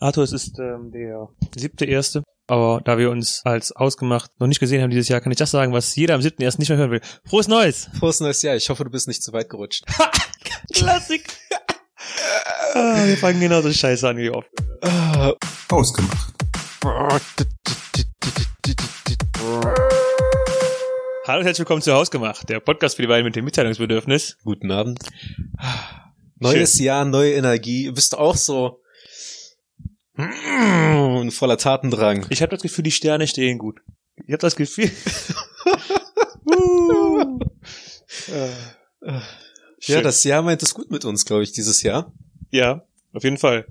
[0.00, 2.22] Arthur, es ist ähm, der siebte erste.
[2.46, 5.50] Aber da wir uns als ausgemacht noch nicht gesehen haben dieses Jahr, kann ich das
[5.50, 7.00] sagen, was jeder am siebten ersten nicht mehr hören will.
[7.24, 7.90] Frohes Neues!
[7.98, 8.54] Frohes neues Jahr.
[8.54, 9.84] Ich hoffe, du bist nicht zu weit gerutscht.
[10.72, 11.24] Klassik!
[12.74, 14.48] ah, wir fangen genauso scheiße an wie oft.
[15.68, 16.34] Ausgemacht.
[21.26, 24.38] Hallo und herzlich willkommen zu Hausgemacht, der Podcast für die beiden mit dem Mitteilungsbedürfnis.
[24.44, 25.00] Guten Abend.
[26.38, 27.90] Neues Jahr, neue Energie.
[27.90, 28.80] Bist du auch so
[30.18, 32.26] mm, voller Tatendrang?
[32.30, 33.80] Ich habe das Gefühl, die Sterne stehen gut.
[34.26, 34.90] Ich habe das Gefühl.
[36.50, 37.38] uh.
[38.28, 39.20] äh,
[39.82, 42.12] Ja, das Jahr meint es gut mit uns, glaube ich, dieses Jahr.
[42.50, 43.66] ja, auf jeden Fall.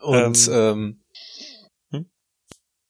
[0.00, 1.02] Und ähm,
[1.90, 2.08] Hm?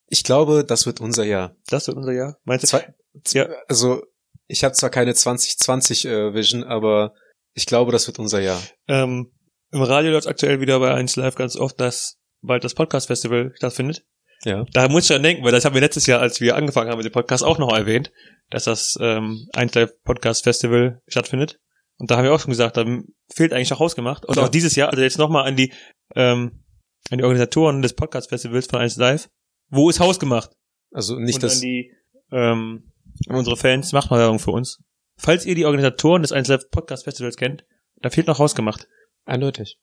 [0.09, 1.57] ich glaube, das wird unser Jahr.
[1.67, 2.39] Das wird unser Jahr.
[2.45, 2.69] Meinst du?
[2.69, 2.95] Zwei,
[3.33, 3.49] Ja.
[3.67, 4.03] Also,
[4.47, 7.15] ich habe zwar keine 2020 äh, Vision, aber
[7.55, 8.63] ich glaube, das wird unser Jahr.
[8.87, 9.33] Ähm,
[9.73, 14.05] Im Radio läuft aktuell wieder bei 1 Live ganz oft, dass bald das Podcast-Festival stattfindet.
[14.45, 14.65] Ja.
[14.73, 16.99] Da muss ich dran denken, weil das haben wir letztes Jahr, als wir angefangen haben
[16.99, 18.13] mit dem Podcast, auch noch erwähnt,
[18.51, 21.59] dass das ähm, 1 Live Podcast Festival stattfindet.
[21.99, 22.85] Und da haben wir auch schon gesagt, da
[23.35, 24.25] fehlt eigentlich noch Hausgemacht.
[24.25, 24.45] Und Ja.
[24.45, 25.73] auch dieses Jahr, also jetzt nochmal an die
[26.15, 26.63] ähm,
[27.11, 29.29] an die Organisatoren des Podcast Festivals von 1 Live.
[29.71, 30.51] Wo ist Hausgemacht?
[30.93, 31.57] Also nicht und das.
[31.57, 31.93] an die
[32.31, 32.93] ähm,
[33.29, 34.81] an unsere Fans, macht mal Werbung für uns.
[35.17, 37.65] Falls ihr die Organisatoren des 1 Live Podcast Festivals kennt,
[37.97, 38.87] da fehlt noch Hausgemacht.
[39.25, 39.79] Eindeutig.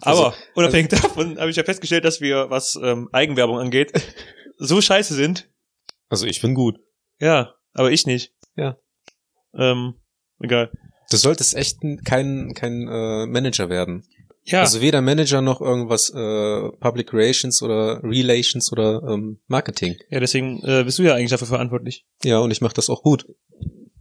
[0.00, 3.92] Aber Also- unabhängig davon habe ich ja festgestellt, dass wir, was ähm, Eigenwerbung angeht,
[4.58, 5.48] so scheiße sind.
[6.08, 6.78] Also ich bin gut.
[7.20, 8.32] Ja, aber ich nicht.
[8.56, 8.76] Ja.
[9.54, 9.94] Ähm,
[10.40, 10.70] egal.
[11.10, 14.04] Du solltest echt kein kein äh, Manager werden.
[14.44, 19.96] Ja, Also weder Manager noch irgendwas äh, Public Relations oder Relations oder ähm, Marketing.
[20.10, 22.06] ja, deswegen äh, bist du ja eigentlich dafür verantwortlich.
[22.24, 23.26] Ja, und ich mache das auch gut.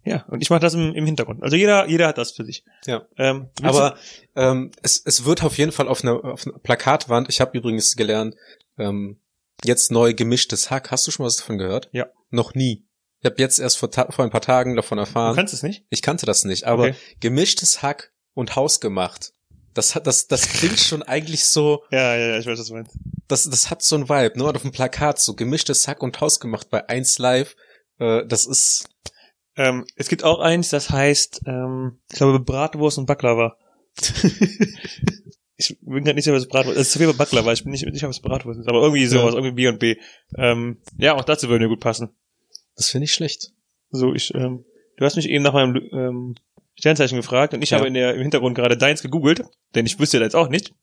[0.07, 1.43] Ja, und ich mache das im, im Hintergrund.
[1.43, 2.63] Also jeder, jeder hat das für sich.
[2.85, 3.05] Ja.
[3.17, 3.97] Ähm, Aber
[4.35, 7.95] ähm, es, es wird auf jeden Fall auf einer, auf einer Plakatwand, ich habe übrigens
[7.95, 8.35] gelernt,
[8.77, 9.19] ähm,
[9.63, 10.91] jetzt neu gemischtes Hack.
[10.91, 11.89] Hast du schon was davon gehört?
[11.91, 12.07] Ja.
[12.29, 12.85] Noch nie.
[13.19, 15.35] Ich habe jetzt erst vor, vor ein paar Tagen davon du, du erfahren.
[15.35, 15.83] kannst es nicht?
[15.89, 16.95] Ich kannte das nicht, aber Okay.
[17.19, 19.33] gemischtes Hack und hausgemacht.
[19.73, 22.73] Das hat, das, das klingt schon eigentlich so, Ja, ja, ja, ich weiß, was du
[22.75, 22.91] meinst.
[23.27, 24.45] das, das hat so ein Vibe, ne?
[24.45, 27.55] Und auf dem Plakat so gemischtes Hack und hausgemacht bei 1 Live.
[27.99, 28.87] Äh, das ist,
[29.57, 33.57] Ähm, es gibt auch eins, das heißt, ähm, ich glaube, Bratwurst und Baklava.
[35.57, 36.81] ich bin gerade nicht sicher, was Bratwurst ist.
[36.81, 38.69] Es ist zu viel Baklava, ich bin nicht sicher, was Bratwurst ist.
[38.69, 39.95] Aber irgendwie sowas, irgendwie B und B.
[40.37, 42.09] Ähm, ja, auch dazu würde mir gut passen.
[42.75, 43.51] das finde ich schlecht.
[43.89, 44.65] So, ich, ähm,
[44.97, 46.35] du hast mich eben nach meinem ähm,
[46.75, 47.77] Sternzeichen gefragt und ich Ja.
[47.77, 50.73] habe in der, im Hintergrund gerade deins gegoogelt, denn ich wüsste das auch nicht.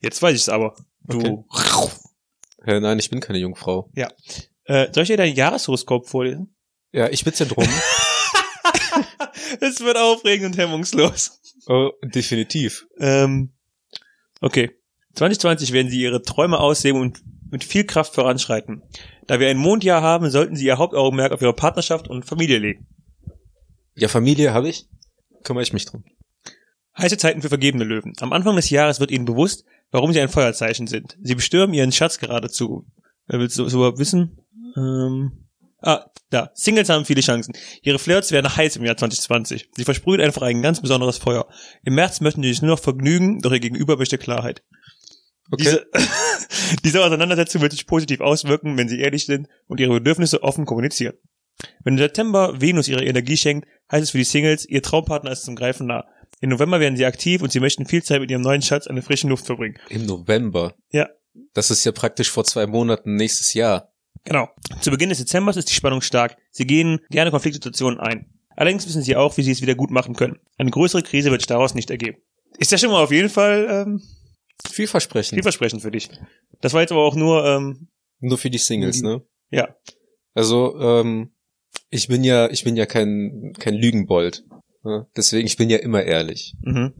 [0.00, 0.74] Jetzt weiß ich es aber.
[1.06, 1.46] Du.
[2.64, 3.90] Äh, nein, ich bin keine Jungfrau.
[4.64, 6.54] Äh, soll ich dir dein Jahreshoroskop vorlesen?
[6.92, 7.66] Ja, ich bitte drum.
[9.60, 11.40] Es wird aufregend und hemmungslos.
[11.66, 12.86] oh, definitiv.
[12.98, 13.52] Ähm,
[14.40, 14.70] okay.
[15.14, 18.82] 2020 werden Sie Ihre Träume ausleben und mit viel Kraft voranschreiten.
[19.26, 22.86] Da wir ein Mondjahr haben, sollten Sie Ihr Hauptaugenmerk auf Ihre Partnerschaft und Familie legen.
[23.94, 24.88] Ja, Familie habe ich.
[25.44, 26.04] Kümmere ich mich drum.
[26.96, 28.14] Heiße Zeiten für vergebene Löwen.
[28.20, 31.16] Am Anfang des Jahres wird Ihnen bewusst, warum Sie ein Feuerzeichen sind.
[31.22, 32.86] Sie bestürmen Ihren Schatz geradezu.
[33.26, 34.38] Wer will so, so überhaupt wissen?
[34.76, 35.41] Ähm,
[35.82, 36.50] ah, da.
[36.54, 37.54] Singles haben viele Chancen.
[37.82, 39.68] Ihre Flirts werden heiß im Jahr 2020.
[39.76, 41.46] Sie versprühen einfach ein ganz besonderes Feuer.
[41.84, 44.62] Im März möchten Sie sich nur noch vergnügen, doch Ihr Gegenüber möchte Klarheit.
[45.50, 45.64] Okay.
[45.64, 45.86] Diese,
[46.84, 51.14] diese Auseinandersetzung wird sich positiv auswirken, wenn Sie ehrlich sind und Ihre Bedürfnisse offen kommunizieren.
[51.84, 55.44] Wenn im September Venus ihre Energie schenkt, heißt es für die Singles, Ihr Traumpartner ist
[55.44, 56.06] zum Greifen nah.
[56.40, 58.96] Im November werden Sie aktiv und Sie möchten viel Zeit mit Ihrem neuen Schatz an
[58.96, 59.78] der frischen Luft verbringen.
[59.88, 60.74] Im November.
[60.90, 61.08] Ja.
[61.54, 63.91] Das ist ja praktisch vor zwei Monaten nächstes Jahr.
[64.24, 64.48] Genau.
[64.80, 66.36] Zu Beginn des Dezembers ist die Spannung stark.
[66.50, 68.26] Sie gehen gerne Konfliktsituationen ein.
[68.56, 70.38] Allerdings wissen Sie auch, wie Sie es wieder gut machen können.
[70.58, 72.18] Eine größere Krise wird sich daraus nicht ergeben.
[72.58, 74.02] Ist ja schon mal auf jeden Fall ähm,
[74.70, 75.36] Vielversprechend.
[75.36, 76.08] vielversprechend für dich.
[76.60, 77.88] Das war jetzt aber auch nur, ähm,
[78.20, 79.22] Nur für die Singles, ne?
[79.50, 79.74] ja,
[80.34, 81.32] Also, ähm,
[81.90, 84.44] ich bin ja, ich bin ja kein, kein Lügenbold.
[84.84, 85.06] Ne?
[85.16, 86.54] Deswegen, ich bin ja immer ehrlich.
[86.62, 86.92] mhm.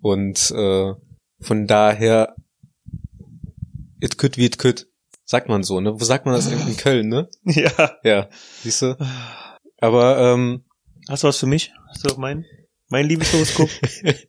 [0.00, 0.92] Und äh,
[1.40, 2.36] von daher,
[4.00, 4.86] it could wie it could.
[5.30, 5.92] Sagt man so, ne?
[5.92, 7.28] Wo sagt man das in in Köln, ne?
[7.44, 7.98] ja.
[8.02, 8.30] Ja,
[8.62, 8.96] siehst du?
[9.76, 10.64] Aber ähm,
[11.06, 11.70] Hast du was für mich?
[11.90, 12.46] Hast du auch mein,
[12.88, 13.68] mein Liebeshoroskop?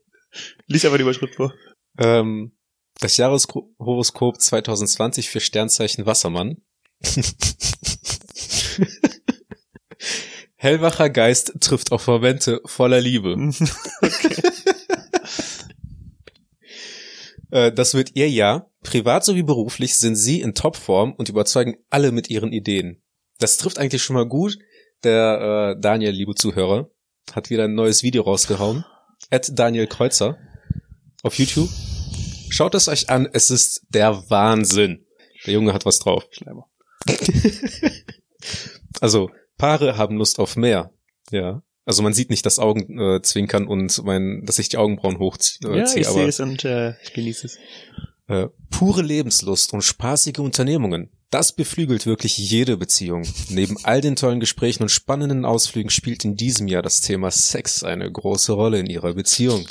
[0.68, 1.54] Lies aber die Überschrift vor.
[1.98, 2.52] ähm,
[3.00, 6.58] das Jahreshoroskop 2020 für Sternzeichen Wassermann.
[10.56, 13.38] Hellwacher Geist trifft auf Momente voller Liebe.
[17.52, 18.70] Äh, Das wird ihr Jahr.
[18.84, 23.02] Privat sowie beruflich sind sie in Topform und überzeugen alle mit ihren Ideen.
[23.40, 24.58] Das trifft eigentlich schon mal gut.
[25.04, 26.90] Der äh, Daniel, liebe Zuhörer,
[27.34, 28.86] hat wieder ein neues Video rausgehauen.
[29.30, 30.38] At Daniel Kreuzer
[31.24, 31.70] auf YouTube.
[32.50, 35.06] Schaut es euch an, es ist der Wahnsinn.
[35.46, 36.28] Der Junge hat was drauf.
[39.02, 40.92] Also, Paare haben Lust auf mehr.
[41.32, 41.62] Ja.
[41.90, 45.72] Also man sieht nicht das Augenzwinkern äh, zwinkern und mein, dass ich die Augenbrauen hochziehe.
[45.72, 47.58] Äh, Ja, ich sehe es und äh, ich genieße es.
[48.28, 51.10] Äh, pure Lebenslust und spaßige Unternehmungen.
[51.32, 53.24] Das beflügelt wirklich jede Beziehung.
[53.50, 57.84] Neben all den tollen Gesprächen und spannenden Ausflügen spielt in diesem Jahr das Thema Sex
[57.84, 59.66] eine große Rolle in ihrer Beziehung.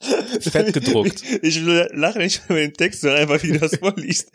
[0.40, 1.24] Fett gedruckt.
[1.42, 4.30] Ich lache nicht über den Text, sondern einfach, wie du das vorliest.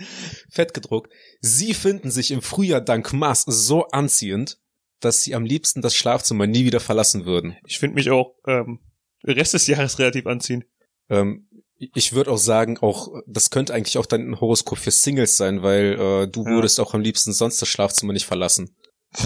[0.50, 1.10] Fett gedruckt.
[1.40, 4.58] Sie finden sich im Frühjahr dank Mars so anziehend,
[5.02, 7.58] dass sie am liebsten das Schlafzimmer nie wieder verlassen würden.
[7.66, 8.80] Ich finde mich auch ähm,
[9.26, 10.64] Rest des Jahres relativ anziehen.
[11.10, 15.64] Ähm, ich würde auch sagen, auch das könnte eigentlich auch dein Horoskop für Singles sein,
[15.64, 16.52] weil äh, du Ja.
[16.52, 18.76] würdest auch am liebsten sonst das Schlafzimmer nicht verlassen.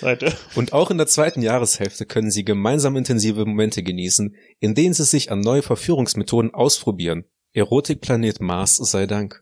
[0.00, 0.36] Seite.
[0.54, 5.04] Und auch in der zweiten Jahreshälfte können sie gemeinsam intensive Momente genießen, in denen sie
[5.04, 7.24] sich an neue Verführungsmethoden ausprobieren.
[7.52, 9.40] Erotikplanet Mars sei Dank.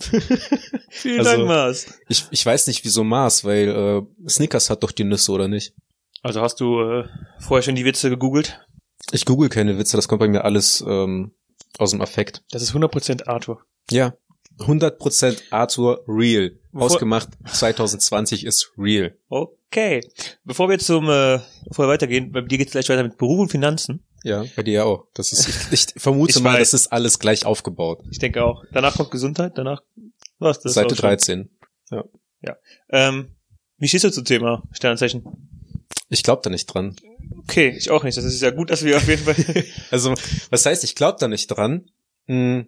[0.90, 1.86] Vielen Also- Dank, Mars.
[2.08, 5.74] Ich, ich weiß nicht, wieso Mars, weil äh, Snickers hat doch die Nüsse, oder nicht?
[6.22, 7.04] Also hast du äh,
[7.40, 8.60] vorher schon die Witze gegoogelt?
[9.12, 11.32] Ich google keine Witze, das kommt bei mir alles ähm,
[11.78, 12.42] aus dem Affekt.
[12.50, 13.62] Das ist 100% Arthur.
[13.90, 14.14] Ja.
[14.58, 16.52] 100% Arthur real.
[16.72, 19.16] Bevor- Ausgemacht 2020 ist real.
[19.28, 20.00] Okay.
[20.44, 21.38] Bevor wir zum äh,
[21.70, 24.02] vorher weitergehen, bei dir geht es gleich weiter mit Beruf und Finanzen.
[24.24, 25.06] Ja, bei dir ja auch.
[25.14, 26.70] Das ist, ich, ich vermute Ich mal, weiß.
[26.72, 28.02] das ist alles gleich aufgebaut.
[28.10, 28.64] Ich denke auch.
[28.72, 29.82] Danach kommt Gesundheit, danach
[30.38, 31.08] was das Seite auch schon.
[31.08, 31.50] 13.
[32.90, 33.28] Ähm,
[33.78, 35.24] wie stehst du zum Thema Sternzeichen?
[36.08, 36.96] Ich glaube da nicht dran.
[37.40, 38.16] Okay, ich auch nicht.
[38.16, 39.64] Das ist ja gut, dass wir auf jeden Fall.
[39.90, 40.14] Also,
[40.50, 41.90] was heißt, ich glaube da nicht dran?
[42.26, 42.66] Hm,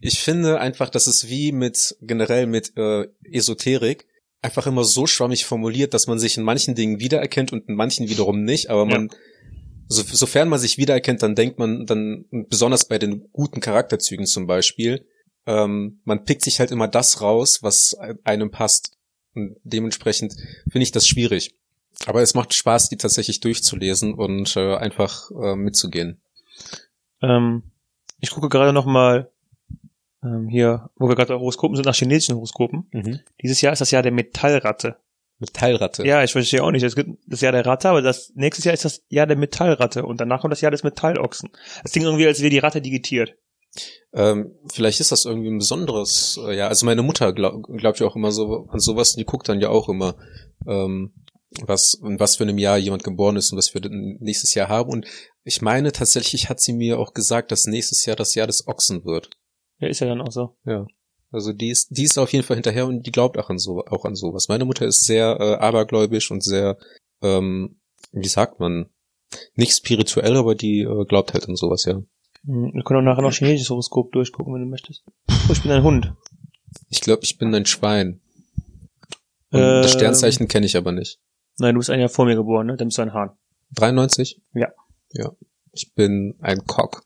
[0.00, 4.06] Ich finde einfach, dass es wie mit generell mit äh, Esoterik
[4.42, 8.08] einfach immer so schwammig formuliert, dass man sich in manchen Dingen wiedererkennt und in manchen
[8.08, 8.70] wiederum nicht.
[8.70, 9.10] Aber man,
[9.92, 14.46] so, sofern man sich wiedererkennt, dann denkt man dann besonders bei den guten Charakterzügen zum
[14.46, 15.04] Beispiel,
[15.46, 18.96] ähm, man pickt sich halt immer das raus, was einem passt.
[19.34, 20.34] Und dementsprechend
[20.70, 21.56] finde ich das schwierig.
[22.06, 26.20] Aber es macht Spaß, die tatsächlich durchzulesen und äh, einfach äh, mitzugehen.
[27.20, 27.64] ähm,
[28.20, 29.30] ich gucke gerade noch mal
[30.22, 32.86] ähm, hier, wo wir gerade Horoskopen sind, nach chinesischen Horoskopen.
[33.42, 34.96] Dieses Jahr ist das Jahr der Metallratte.
[35.40, 36.06] Metallratte.
[36.06, 36.82] Ja, ich verstehe auch nicht.
[36.82, 40.04] Es gibt das Jahr der Ratte, aber das nächstes Jahr ist das Jahr der Metallratte
[40.04, 41.50] und danach kommt das Jahr des Metallochsen.
[41.82, 43.34] Das klingt irgendwie, als wäre die Ratte digitiert.
[44.12, 48.02] Ähm, vielleicht ist das irgendwie ein besonderes, äh, ja, also meine Mutter glaubt glaub ich
[48.02, 50.16] auch immer so an sowas, die guckt dann ja auch immer,
[50.66, 51.14] ähm,
[51.62, 54.90] was, in was für einem Jahr jemand geboren ist und was wir nächstes Jahr haben.
[54.90, 55.06] Und
[55.44, 59.04] ich meine, tatsächlich hat sie mir auch gesagt, dass nächstes Jahr das Jahr des Ochsen
[59.04, 59.30] wird.
[59.78, 60.56] Ja, ist ja dann auch so.
[60.64, 60.86] Ja.
[61.32, 63.84] Also die ist, die ist auf jeden Fall hinterher und die glaubt auch an so,
[63.86, 64.48] auch an sowas.
[64.48, 66.76] Meine Mutter ist sehr äh, abergläubisch und sehr,
[67.22, 67.80] ähm,
[68.12, 68.90] wie sagt man,
[69.54, 71.94] nicht spirituell, aber die äh, glaubt halt an sowas, ja.
[72.44, 75.04] Hm, Wir können auch nachher noch chinesisches Horoskop durchgucken, wenn du möchtest.
[75.28, 76.12] Oh, ich bin ein Hund.
[76.88, 78.20] Ich glaube, ich bin ein Schwein.
[79.52, 79.82] Ähm.
[79.82, 81.20] das Sternzeichen kenne ich aber nicht.
[81.58, 82.76] Nein, du bist ein Jahr vor mir geboren, ne?
[82.76, 83.30] Dann bist du ein Hahn.
[83.76, 84.40] 93?
[84.54, 84.68] Ja.
[85.12, 85.32] Ja.
[85.72, 87.04] Ich bin ein Cock.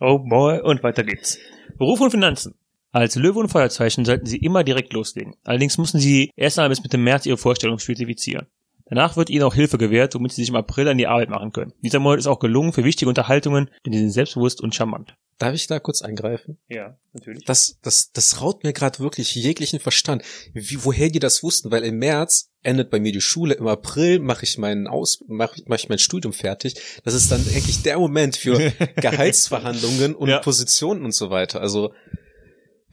[0.00, 1.38] Oh boy, und weiter geht's.
[1.76, 2.54] Beruf und Finanzen.
[2.94, 5.34] Als Löwe und Feuerzeichen sollten Sie immer direkt loslegen.
[5.42, 8.46] Allerdings müssen Sie erst einmal bis Mitte März Ihre Vorstellung spezifizieren.
[8.86, 11.50] Danach wird Ihnen auch Hilfe gewährt, womit Sie sich im April an die Arbeit machen
[11.50, 11.72] können.
[11.82, 15.16] Dieser Monat ist auch gelungen für wichtige Unterhaltungen, denn Sie sind selbstbewusst und charmant.
[15.38, 16.58] Darf ich da kurz eingreifen?
[16.68, 17.44] Ja, natürlich.
[17.44, 20.22] Das, das, das raut mir gerade wirklich jeglichen Verstand.
[20.52, 24.20] Wie, woher die das wussten, weil im März endet bei mir die Schule, im April
[24.20, 26.76] mache ich meinen Aus, mache mach ich mein Studium fertig.
[27.02, 28.56] Das ist dann eigentlich der Moment für
[28.96, 30.38] Gehaltsverhandlungen und Ja.
[30.38, 31.60] Positionen und so weiter.
[31.60, 31.92] Also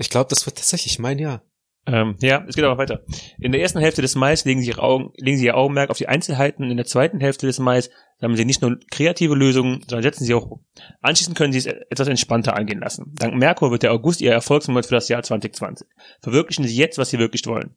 [0.01, 1.43] ich glaube, das wird tatsächlich mein Jahr.
[1.87, 3.01] Ähm, ja, es geht aber weiter.
[3.39, 5.97] In der ersten Hälfte des Mai legen Sie, Ihre Augen, legen Sie Ihr Augenmerk auf
[5.97, 6.69] die Einzelheiten.
[6.69, 7.81] In der zweiten Hälfte des Mai
[8.19, 10.63] sammeln Sie nicht nur kreative Lösungen, sondern setzen Sie auch um.
[11.01, 13.11] Anschließend können Sie es etwas entspannter angehen lassen.
[13.15, 15.87] Dank Merkur wird der August Ihr Erfolgsmonat für das Jahr 2020.
[16.21, 17.75] Verwirklichen Sie jetzt, was Sie wirklich wollen.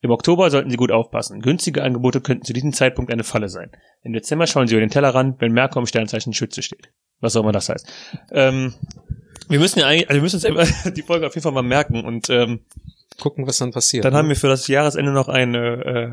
[0.00, 1.40] Im Oktober sollten Sie gut aufpassen.
[1.40, 3.70] Günstige Angebote könnten zu diesem Zeitpunkt eine Falle sein.
[4.02, 6.92] Im Dezember schauen Sie über den Tellerrand, wenn Merkur im Sternzeichen Schütze steht.
[7.20, 7.88] Was auch immer das heißt.
[8.32, 8.74] Ähm,
[9.48, 11.62] wir müssen ja eigentlich, also wir müssen uns immer die Folge auf jeden Fall mal
[11.62, 12.60] merken und ähm,
[13.18, 14.04] Gucken, was dann passiert.
[14.04, 15.58] dann haben wir für das Jahresende noch eine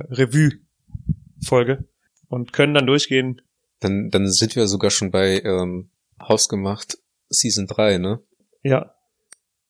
[0.10, 1.86] äh, Revue-Folge
[2.30, 3.42] und können dann durchgehen.
[3.80, 5.90] dann, dann sind wir sogar schon bei ähm,
[6.22, 6.98] Hausgemacht
[7.30, 8.20] Season 3, ne?
[8.64, 8.94] Ja,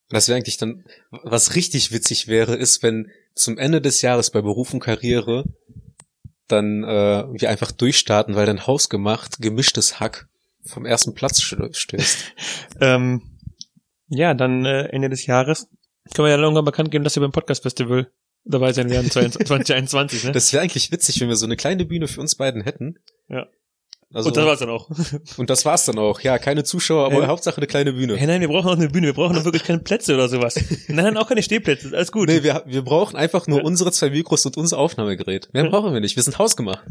[0.10, 4.42] Das wäre eigentlich dann, was richtig witzig wäre, ist, wenn zum Ende des Jahres bei
[4.42, 5.46] Beruf und Karriere
[6.48, 10.28] dann äh, wir einfach durchstarten, weil dann hausgemacht gemischtes Hack
[10.66, 12.18] vom ersten Platz st- stößt.
[12.82, 13.33] ähm,
[14.16, 15.68] ja, dann äh, Ende des Jahres
[16.14, 18.08] können wir ja irgendwann bekannt geben, dass wir beim Podcast-Festival
[18.46, 20.32] dabei sein werden 2021, ne?
[20.34, 23.00] Das wäre eigentlich witzig, wenn wir so eine kleine Bühne für uns beiden hätten.
[23.30, 23.48] Ja.
[24.14, 24.90] Also, Und das war's dann auch.
[25.38, 26.20] und das war's dann auch.
[26.22, 27.28] Ja, keine Zuschauer, aber Ja.
[27.28, 28.16] Hauptsache eine kleine Bühne.
[28.16, 30.56] Hey, nein, wir brauchen auch eine Bühne, wir brauchen auch wirklich keine Plätze oder sowas.
[30.88, 32.28] Nein, nein, auch keine Stehplätze, ist alles gut.
[32.30, 33.64] Nee, wir, wir brauchen einfach nur Ja.
[33.64, 35.50] unsere zwei Mikros und unser Aufnahmegerät.
[35.54, 35.70] Mehr Ja.
[35.70, 36.16] brauchen wir nicht.
[36.16, 36.84] Wir sind hausgemacht.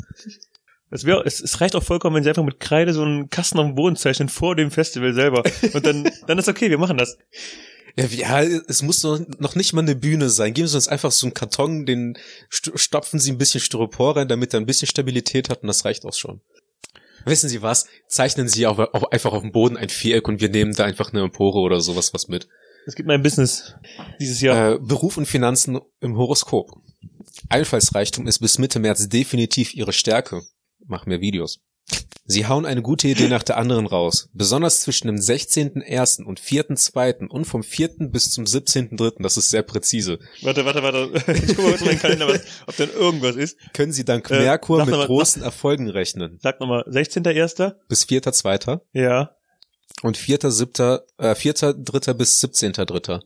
[0.93, 3.59] Es, wär, es, es reicht auch vollkommen, wenn sie einfach mit Kreide so einen Kasten
[3.59, 5.43] auf dem Boden zeichnen vor dem Festival selber.
[5.73, 7.17] Und dann, dann ist okay, wir machen das.
[7.97, 10.55] Ja, wie- ja, es muss noch nicht mal eine Bühne sein.
[10.55, 12.17] Geben Sie uns einfach so einen Karton, den
[12.53, 15.85] st stopfen Sie ein bisschen Styropor rein, damit er ein bisschen Stabilität hat und das
[15.85, 16.41] reicht auch schon.
[17.25, 17.87] Wissen Sie was?
[18.09, 21.13] Zeichnen Sie auch, auch einfach auf dem Boden ein Viereck und wir nehmen da einfach
[21.13, 22.49] eine Empore oder sowas was mit.
[22.87, 23.77] Es gibt mein Business
[24.21, 24.73] dieses Jahr.
[24.75, 26.71] Äh, Beruf und Finanzen im Horoskop.
[27.49, 30.43] Einfallsreichtum ist bis Mitte März definitiv Ihre Stärke.
[30.87, 31.61] Mach mehr Videos.
[32.25, 34.29] Sie hauen eine gute Idee nach der anderen raus.
[34.33, 36.23] Besonders zwischen dem 16.01.
[36.23, 37.27] und 4.02.
[37.27, 37.91] und vom 4.
[38.11, 39.21] bis zum 17.03.
[39.23, 40.21] Das ist sehr präzise.
[40.43, 41.11] Warte, warte, warte.
[41.35, 43.59] Ich guck mal in meinen Kalender, was, ob denn irgendwas ist.
[43.75, 46.39] Können Sie dank Äh, Merkur sag mit mal- großen Erfolgen rechnen.
[46.41, 47.75] Sag nochmal, 16.01.
[47.89, 48.81] Bis 4.02.
[48.93, 49.33] Ja.
[50.03, 52.15] und 4.07., äh, 4.03.
[52.15, 53.21] bis 17.03.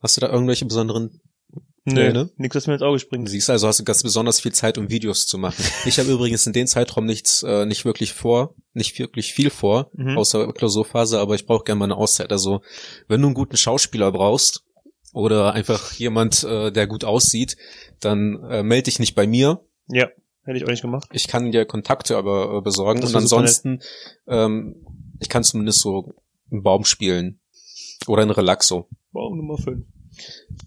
[0.00, 1.20] Hast du da irgendwelche besonderen
[1.94, 2.30] Nee, ne?
[2.36, 3.28] nix, was mir ins Auge springt.
[3.28, 5.64] Siehst du, also hast du ganz besonders viel Zeit, um Videos zu machen.
[5.86, 9.90] Ich habe übrigens in dem Zeitraum nichts, äh, nicht wirklich vor, nicht wirklich viel vor,
[9.94, 10.18] Mhm.
[10.18, 12.32] außer Klausurphase, aber ich brauche gerne mal eine Auszeit.
[12.32, 12.60] Also,
[13.08, 14.64] wenn du einen guten Schauspieler brauchst
[15.12, 17.56] oder einfach jemand, äh, der gut aussieht,
[18.00, 19.60] dann äh, melde dich nicht bei mir.
[19.88, 20.08] Ja,
[20.44, 21.08] hätte ich auch nicht gemacht.
[21.12, 23.80] Ich kann dir Kontakte aber äh, besorgen Das und ansonsten,
[24.26, 24.74] ähm,
[25.20, 26.14] ich kann zumindest so
[26.50, 27.38] einen Baum spielen
[28.08, 28.88] oder ein Relaxo.
[29.12, 29.84] Baum Nummer 5.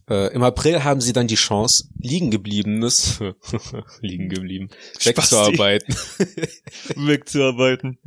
[0.09, 3.19] Äh, Im April haben sie dann die Chance, liegen gebliebenes,
[4.01, 4.69] liegen geblieben,
[5.03, 5.95] wegzuarbeiten.
[6.95, 7.97] Wegzuarbeiten.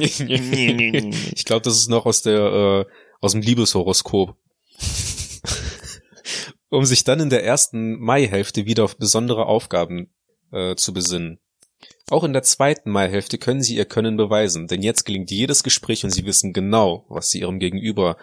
[0.00, 2.84] ich glaube, das ist noch aus der, äh,
[3.20, 4.36] aus dem Liebeshoroskop.
[6.68, 10.10] um sich dann in der ersten Maihälfte wieder auf besondere Aufgaben
[10.52, 11.38] äh, zu besinnen.
[12.10, 16.04] Auch in der zweiten Maihälfte können sie ihr Können beweisen, denn jetzt gelingt jedes Gespräch
[16.04, 18.16] und sie wissen genau, was sie ihrem Gegenüber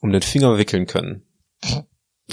[0.00, 1.22] um den Finger wickeln können.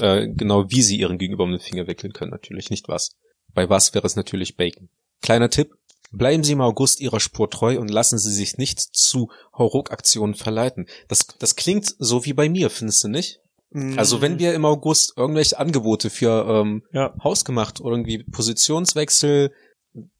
[0.00, 3.10] Äh, genau wie sie ihren Gegenüber um den Finger wickeln können, natürlich nicht was.
[3.52, 4.88] Bei was wäre es natürlich Bacon.
[5.20, 5.74] Kleiner Tipp,
[6.12, 10.86] bleiben Sie im August Ihrer Spur treu und lassen Sie sich nicht zu Hauruck-Aktionen verleiten.
[11.08, 13.40] Das, das klingt so wie bei mir, findest du nicht?
[13.96, 17.14] Also wenn wir im August irgendwelche Angebote für ähm, Ja.
[17.24, 19.50] Hausgemacht oder irgendwie Positionswechsel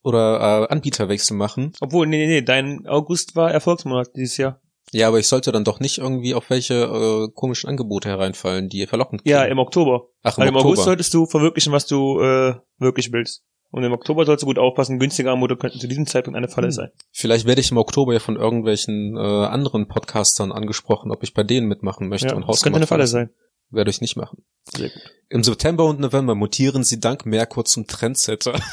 [0.02, 4.61] oder äh, Anbieterwechsel machen, Obwohl, nee, nee, nee, dein August war Erfolgsmonat dieses Jahr.
[4.93, 8.87] Ja, aber ich sollte dann doch nicht irgendwie auf welche äh, komischen Angebote hereinfallen, die
[8.87, 9.53] verlockend Ja, klingen.
[9.53, 10.09] im Oktober.
[10.23, 10.85] Ach, Weil im im August Oktober.
[10.85, 13.43] solltest du verwirklichen, was du äh, wirklich willst.
[13.71, 16.67] Und im Oktober sollst du gut aufpassen, günstige Angebote könnten zu diesem Zeitpunkt eine Falle
[16.67, 16.73] Hm.
[16.73, 16.89] sein.
[17.11, 21.43] Vielleicht werde ich im Oktober ja von irgendwelchen äh, anderen Podcastern angesprochen, ob ich bei
[21.43, 23.31] denen mitmachen möchte Ja, und das könnte eine Falle sein.
[23.71, 24.45] Werde ich nicht machen.
[24.77, 25.01] Sehr gut.
[25.31, 28.53] Im September und November mutieren sie dank Merkur zum Trendsetter.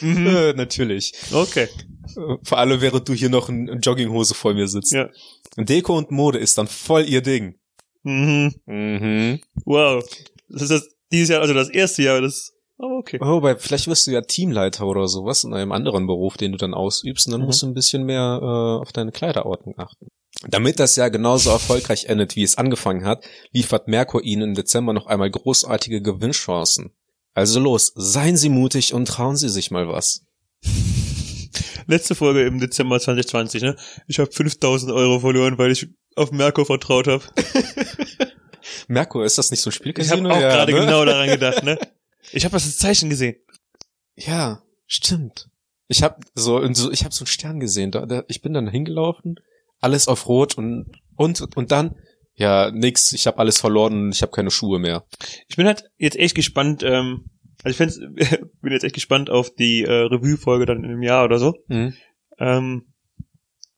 [0.00, 0.26] Mhm.
[0.28, 1.12] äh, natürlich.
[1.32, 1.68] Okay.
[2.42, 4.92] Vor allem, während du hier noch in in Jogginghose vor mir sitzt.
[4.92, 5.08] Ja.
[5.56, 7.56] Deko und Mode ist dann voll ihr Ding.
[8.02, 8.54] Mhm.
[8.66, 9.40] Mhm.
[9.64, 10.04] Wow.
[10.48, 13.18] Das ist das dieses Jahr, also das erste Jahr, das aber okay.
[13.20, 16.56] Oh, Wobei, vielleicht wirst du ja Teamleiter oder sowas in einem anderen Beruf, den du
[16.58, 17.46] dann ausübst, und dann Mhm.
[17.46, 20.06] musst du ein bisschen mehr äh, auf deine Kleiderordnung achten.
[20.48, 24.92] Damit das Jahr genauso erfolgreich endet, wie es angefangen hat, liefert Merkur ihnen im Dezember
[24.94, 26.92] noch einmal großartige Gewinnchancen.
[27.34, 30.24] Also los, seien Sie mutig und trauen Sie sich mal was.
[31.86, 33.76] Letzte Folge im Dezember 2020, ne?
[34.06, 37.22] Ich habe 5000 Euro verloren, weil ich auf Merkur vertraut habe.
[38.88, 40.28] Merkur, ist das nicht so ein Ich Spielcasino?
[40.28, 40.80] habe auch Ja, gerade ne?
[40.80, 41.78] genau daran gedacht, ne?
[42.32, 43.36] Ich habe das als Zeichen gesehen.
[44.16, 45.48] Ja, stimmt.
[45.88, 47.90] Ich habe so, so ich habe so einen Stern gesehen.
[47.90, 49.36] Da, da, ich bin dann hingelaufen,
[49.80, 51.96] alles auf Rot und und und dann
[52.34, 53.12] ja nix.
[53.12, 55.04] Ich habe alles verloren und ich habe keine Schuhe mehr.
[55.48, 57.29] Ich bin halt jetzt echt gespannt, ähm,
[57.62, 57.98] also ich find's,
[58.62, 61.54] bin jetzt echt gespannt auf die äh, Revue-Folge dann in einem Jahr oder so.
[61.68, 61.94] Mhm.
[62.38, 62.92] Ähm,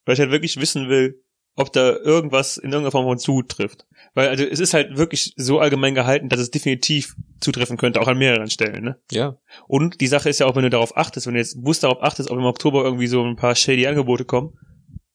[0.04, 1.20] weil ich halt wirklich wissen will,
[1.54, 3.86] ob da irgendwas in irgendeiner Form von zutrifft.
[4.14, 8.08] Weil also es ist halt wirklich so allgemein gehalten, dass es definitiv zutreffen könnte, auch
[8.08, 8.82] an mehreren Stellen.
[8.84, 8.96] Ne?
[9.10, 9.36] Ja,
[9.68, 12.02] Und die Sache ist ja auch, wenn du darauf achtest, wenn du jetzt bewusst darauf
[12.02, 14.54] achtest, ob im Oktober irgendwie so ein paar shady Angebote kommen,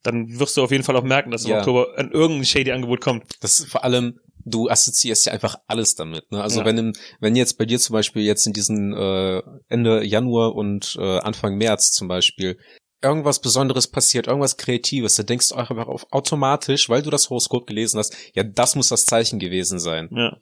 [0.03, 1.57] dann wirst du auf jeden Fall auch merken, dass im Ja.
[1.59, 3.23] Oktober an irgendein shady Angebot kommt.
[3.41, 4.19] das ist vor allem
[4.49, 6.31] du assoziierst ja einfach alles damit.
[6.31, 6.41] Ne?
[6.41, 6.65] Also Ja.
[6.65, 10.95] wenn im, wenn jetzt bei dir zum Beispiel jetzt in diesen äh, Ende Januar und
[10.99, 12.57] äh, Anfang März zum Beispiel
[13.01, 17.29] irgendwas Besonderes passiert, irgendwas Kreatives, da denkst du auch einfach auf automatisch, weil du das
[17.29, 20.09] Horoskop gelesen hast, ja, das muss das Zeichen gewesen sein.
[20.11, 20.37] Ja.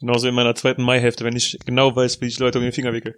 [0.00, 2.92] Genauso in meiner zweiten Maihälfte, wenn ich genau weiß, wie ich Leute um den Finger
[2.92, 3.16] wickel.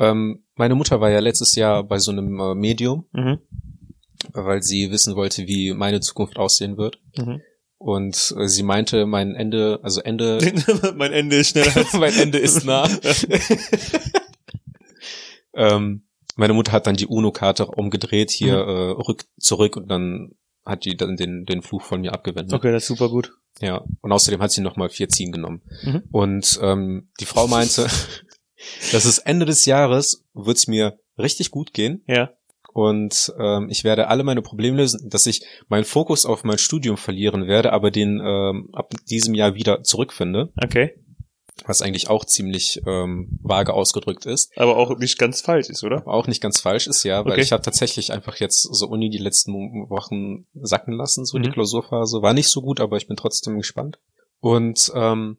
[0.00, 3.38] Ähm, meine Mutter war ja letztes Jahr bei so einem äh, Medium, Mhm.
[4.32, 6.98] weil sie wissen wollte, wie meine Zukunft aussehen wird.
[7.16, 7.40] Mhm.
[7.84, 10.38] Und äh, sie meinte, mein Ende, also Ende,
[10.96, 12.88] mein Ende ist schneller mein Ende ist nah.
[15.56, 16.02] Ähm,
[16.34, 20.32] meine Mutter hat dann die UNO-Karte umgedreht, hier äh, rück zurück und dann
[20.64, 22.52] hat die dann den, den Fluch von mir abgewendet.
[22.52, 23.34] Okay, das ist super gut.
[23.60, 25.62] Ja, und außerdem hat sie nochmal vier Ziehen genommen.
[25.84, 26.02] Mhm.
[26.10, 27.82] Und ähm, die Frau meinte,
[28.90, 32.32] dass es Ende des Jahres wird's mir richtig gut gehen Ja.
[32.74, 36.96] Und ähm, ich werde alle meine Probleme lösen, dass ich meinen Fokus auf mein Studium
[36.98, 40.90] verlieren werde, aber den ähm, ab diesem Jahr wieder zurückfinde, Okay.
[41.66, 44.50] was eigentlich auch ziemlich ähm, vage ausgedrückt ist.
[44.58, 46.06] Aber auch nicht ganz falsch ist, oder?
[46.08, 47.42] Auch nicht ganz falsch ist, ja, weil Okay.
[47.42, 49.52] ich habe tatsächlich einfach jetzt so Uni die letzten
[49.88, 51.52] Wochen sacken lassen, so die Mhm.
[51.54, 52.22] Klausurphase.
[52.22, 54.00] War nicht so gut, aber ich bin trotzdem gespannt.
[54.40, 55.38] Und ähm,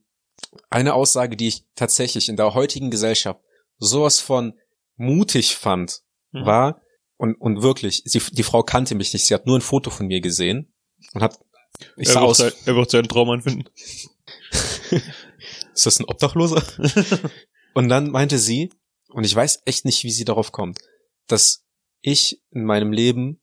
[0.69, 3.41] eine Aussage, die ich tatsächlich in der heutigen Gesellschaft
[3.77, 4.53] sowas von
[4.95, 5.99] mutig fand,
[6.31, 6.45] Mhm.
[6.45, 6.81] war,
[7.17, 10.07] und, und wirklich, sie, die Frau kannte mich nicht, sie hat nur ein Foto von
[10.07, 10.73] mir gesehen
[11.13, 11.39] und hat,
[11.97, 13.69] ich er, sah wird aus, sein, er wird seinen Traum anfinden.
[15.73, 16.63] ist das ein Obdachloser?
[17.73, 18.71] und dann meinte sie,
[19.09, 20.79] und ich weiß echt nicht, wie sie darauf kommt,
[21.27, 21.65] dass
[22.01, 23.41] ich in meinem Leben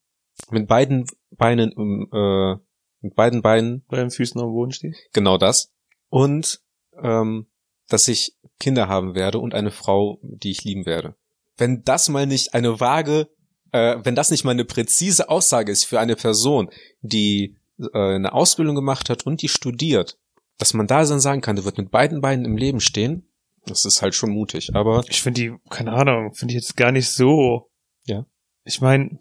[0.50, 2.56] mit beiden Beinen, im, äh,
[3.00, 4.96] mit beiden Beinen, Bei den Füßen am Boden steht.
[5.12, 5.72] genau das,
[6.08, 6.60] und
[7.02, 7.46] ähm,
[7.88, 11.16] dass ich Kinder haben werde und eine Frau, die ich lieben werde.
[11.56, 13.28] Wenn das mal nicht eine vage,
[13.72, 18.32] äh, wenn das nicht mal eine präzise Aussage ist für eine Person, die äh, eine
[18.32, 20.18] Ausbildung gemacht hat und die studiert,
[20.58, 23.26] dass man da dann sagen kann, der wird mit beiden Beinen im Leben stehen,
[23.66, 24.74] das ist halt schon mutig.
[24.74, 27.70] Aber Ich finde die, keine Ahnung, finde ich jetzt gar nicht so.
[28.04, 28.26] Ja.
[28.64, 29.18] Ich meine,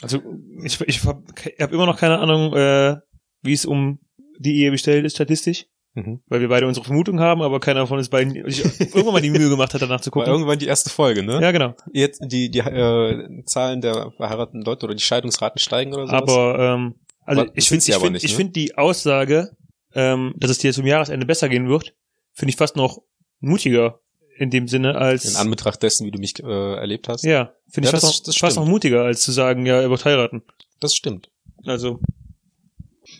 [0.00, 0.20] also
[0.62, 1.24] ich, ich habe
[1.60, 2.96] hab immer noch keine Ahnung, äh,
[3.42, 3.98] wie es um
[4.38, 5.66] die Ehe bestellt ist statistisch,
[6.06, 6.20] mhm.
[6.28, 9.30] weil wir beide unsere Vermutung haben, aber keiner von uns beiden ich irgendwann mal die
[9.30, 10.32] Mühe gemacht hat, danach zu war gucken.
[10.32, 11.40] irgendwann die erste Folge, ne?
[11.40, 11.74] Ja, genau.
[11.92, 16.22] Jetzt die die äh, Zahlen der verheirateten Leute oder die Scheidungsraten steigen oder sowas.
[16.22, 18.36] Aber ähm, also Aber ich finde ich find, nicht, ich ne?
[18.36, 19.50] find die Aussage,
[19.94, 21.94] ähm, dass es dir zum Jahresende besser gehen wird,
[22.32, 23.02] finde ich fast noch
[23.40, 24.00] mutiger
[24.38, 27.24] in dem Sinne als in Anbetracht dessen, wie du mich äh, erlebt hast.
[27.24, 29.80] ja, finde ich Ja, fast, das- noch, das fast noch mutiger als zu sagen, ja,
[29.80, 30.42] er wird heiraten.
[30.80, 31.30] Das stimmt.
[31.66, 32.00] Also,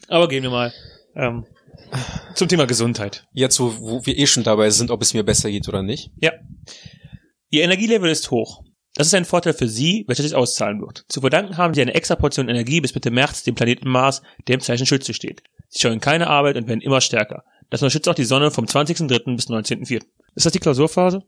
[0.09, 0.73] aber gehen wir mal
[1.17, 1.45] ähm,
[2.35, 3.27] zum Thema Gesundheit.
[3.33, 6.11] Jetzt, wo, wo wir eh schon dabei sind, ob es mir besser geht oder nicht.
[6.21, 6.33] Ja.
[7.51, 8.63] Ihr Energielevel ist hoch.
[8.95, 11.05] Das ist ein Vorteil für Sie, welcher sich auszahlen wird.
[11.09, 14.55] Zu verdanken haben Sie eine extra Portion Energie bis Mitte März dem Planeten Mars, der
[14.55, 15.43] im Zeichen Schütze steht.
[15.69, 17.45] Sie scheuen keine Arbeit und werden immer stärker.
[17.71, 19.37] Das unterstützt auch die Sonne vom 20.03.
[19.37, 20.03] bis 19.04.
[20.35, 21.23] Ist das die Klausurphase?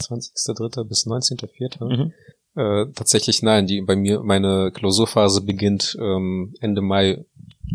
[0.00, 0.84] 20.03.
[0.88, 1.96] bis 19.04.
[1.96, 2.12] Mhm.
[2.56, 7.24] Äh, tatsächlich nein, die bei mir meine Klausurphase beginnt ähm, Ende Mai,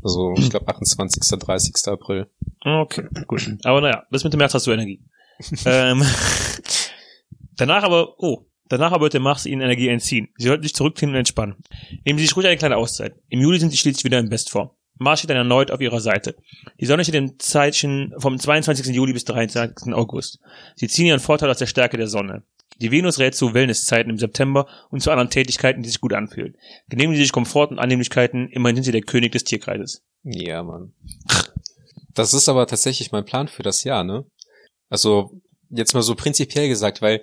[0.03, 1.39] also ich glaube 28.
[1.39, 1.75] 30.
[1.87, 2.27] April.
[2.61, 3.49] Okay, gut.
[3.63, 5.01] Aber naja, bis Mitte März hast du Energie.
[5.65, 6.03] ähm,
[7.55, 10.29] danach aber, oh, danach aber wird der Mars ihnen Energie entziehen.
[10.37, 11.55] Sie sollten sich zurückziehen und entspannen.
[12.05, 13.15] Nehmen Sie sich ruhig eine kleine Auszeit.
[13.29, 14.71] Im Juli sind Sie schließlich wieder in Bestform.
[14.97, 16.35] Mars steht dann erneut auf Ihrer Seite.
[16.79, 18.93] Die Sonne steht im Zeichen vom 22.
[18.93, 19.93] Juli bis 23.
[19.93, 20.39] August.
[20.75, 22.43] Sie ziehen ihren Vorteil aus der Stärke der Sonne.
[22.81, 26.55] Die Venus rät zu Wellnesszeiten im September und zu anderen Tätigkeiten, die sich gut anfühlen.
[26.87, 30.03] Genehmigen Sie sich Komfort und Annehmlichkeiten, immerhin sind Sie der König des Tierkreises.
[30.23, 30.93] Ja, Mann.
[32.13, 34.25] Das ist aber tatsächlich mein Plan für das Jahr, ne?
[34.89, 35.31] Also,
[35.69, 37.21] jetzt mal so prinzipiell gesagt, weil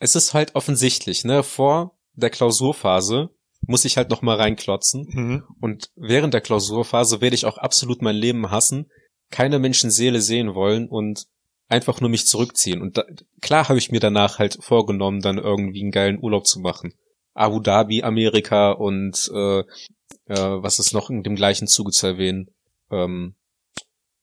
[0.00, 1.42] es ist halt offensichtlich, ne?
[1.42, 3.30] Vor der Klausurphase
[3.66, 5.06] muss ich halt noch mal reinklotzen.
[5.08, 5.44] Mhm.
[5.60, 8.90] Und während der Klausurphase werde ich auch absolut mein Leben hassen,
[9.30, 11.26] keine Menschenseele sehen wollen und
[11.68, 12.80] einfach nur mich zurückziehen.
[12.80, 13.04] Und da,
[13.40, 16.94] klar habe ich mir danach halt vorgenommen, dann irgendwie einen geilen Urlaub zu machen.
[17.34, 19.64] Abu Dhabi, Amerika und äh, äh,
[20.28, 22.48] was ist noch in dem gleichen Zuge zu erwähnen?
[22.90, 23.34] Ähm,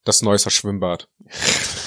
[0.03, 1.07] das Neusser Schwimmbad.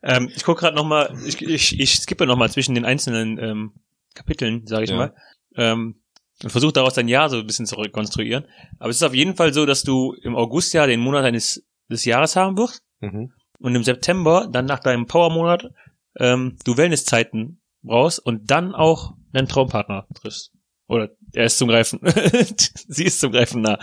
[0.00, 3.36] Ähm, ich gucke gerade noch mal, ich, ich, ich skippe noch mal zwischen den einzelnen
[3.38, 3.72] ähm,
[4.14, 4.96] Kapiteln, sage ich Ja.
[4.96, 5.14] mal,
[5.56, 6.00] ähm,
[6.40, 8.46] und versuche daraus dein Jahr so ein bisschen zu rekonstruieren.
[8.78, 11.66] Aber es ist auf jeden Fall so, dass du im August ja den Monat eines
[11.90, 13.32] des Jahres haben wirst Mhm.
[13.60, 15.72] Und im September dann nach deinem Powermonat
[16.16, 20.52] ähm, du Wellnesszeiten brauchst und dann auch deinen Traumpartner triffst.
[20.88, 22.00] Oder er ist zum Greifen,
[22.88, 23.78] sie ist zum Greifen nah.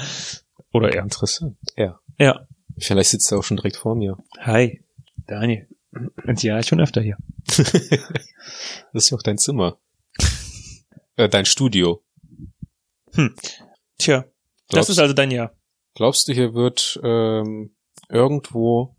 [0.74, 1.04] Oder er.
[1.04, 1.58] Interessant.
[1.78, 2.00] Ja.
[2.18, 2.48] Ja.
[2.78, 4.18] Vielleicht sitzt er auch schon direkt vor mir.
[4.40, 4.84] Hi,
[5.28, 5.68] Daniel.
[6.26, 7.18] Und ja, schon öfter hier.
[8.94, 9.78] Das ist ja auch dein Zimmer.
[11.16, 12.04] äh, dein Studio.
[13.98, 14.26] Tja, das
[14.68, 15.54] Glaubst- ist also dein Jahr.
[15.96, 17.76] Glaubst du, hier wird ähm,
[18.10, 18.96] irgendwo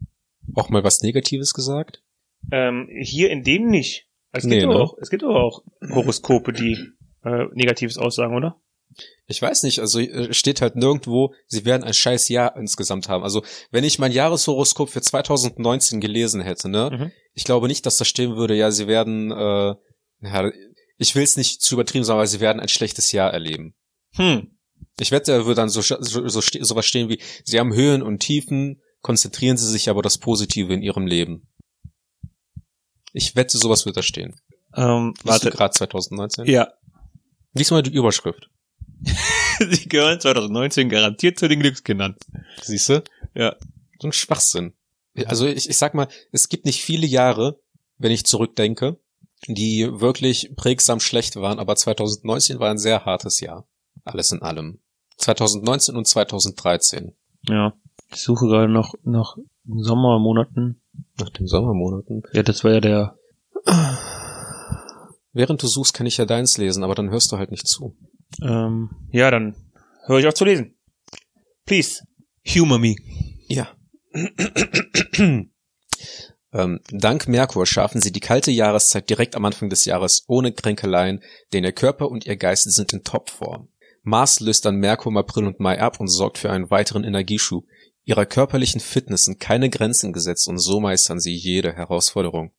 [0.54, 2.02] auch mal was Negatives gesagt?
[2.52, 4.06] Ähm, hier in dem nicht.
[4.32, 4.80] Es gibt, Nee, aber ne?
[4.80, 6.76] auch, es gibt aber auch Horoskope, die
[7.24, 8.60] äh, Negatives aussagen, oder?
[9.26, 13.24] Ich weiß nicht, also äh, steht halt nirgendwo, sie werden ein scheiß Jahr insgesamt haben.
[13.24, 17.12] Also wenn ich mein Jahreshoroskop für 2019 gelesen hätte, ne, Mhm.
[17.34, 19.74] ich glaube nicht, dass da stehen würde, ja, sie werden, äh,
[20.22, 20.50] ja,
[20.98, 23.74] ich will es nicht zu übertrieben sagen, aber sie werden ein schlechtes Jahr erleben.
[24.14, 24.52] Hm.
[24.98, 28.02] Ich wette, da würde dann so, so, so ste- sowas stehen wie, sie haben Höhen
[28.02, 31.48] und Tiefen, konzentrieren sie sich aber das Positive in ihrem Leben.
[33.12, 34.34] Ich wette, sowas wird da stehen.
[34.74, 35.46] Ähm, Warte.
[35.46, 35.50] warte.
[35.50, 36.46] gerade 2019?
[36.46, 36.72] Ja.
[37.54, 38.50] Lies mal die Überschrift.
[39.70, 42.16] Sie gehören 2019 garantiert zu den Glückskindern.
[42.62, 43.02] Siehst du?
[43.34, 43.56] Ja.
[44.00, 44.74] So ein Schwachsinn.
[45.24, 47.58] Also ich, ich sag mal, es gibt nicht viele Jahre,
[47.96, 49.00] wenn ich zurückdenke,
[49.46, 53.66] die wirklich prägsam schlecht waren, aber 2019 war ein sehr hartes Jahr.
[54.04, 54.80] Alles in allem.
[55.18, 57.16] 2019 und 2013.
[57.48, 57.72] Ja.
[58.12, 60.80] Ich suche gerade noch nach Sommermonaten.
[61.18, 62.22] Nach den Sommermonaten.
[62.32, 63.18] Ja, das war ja der.
[65.32, 67.96] Während du suchst, kann ich ja deins lesen, aber dann hörst du halt nicht zu.
[68.40, 69.54] Ähm, ja, dann
[70.06, 70.76] höre ich auf zu lesen.
[71.66, 72.04] Please,
[72.48, 72.94] humor me.
[73.48, 73.68] Ja.
[76.52, 81.22] ähm, dank Merkur schaffen sie die kalte Jahreszeit direkt am Anfang des Jahres ohne Kränkeleien,
[81.52, 83.68] denn ihr Körper und ihr Geist sind in Topform.
[84.02, 87.66] Mars löst dann Merkur im April und Mai ab und sorgt für einen weiteren Energieschub.
[88.06, 92.52] Ihrer körperlichen Fitness sind keine Grenzen gesetzt und so meistern sie jede Herausforderung.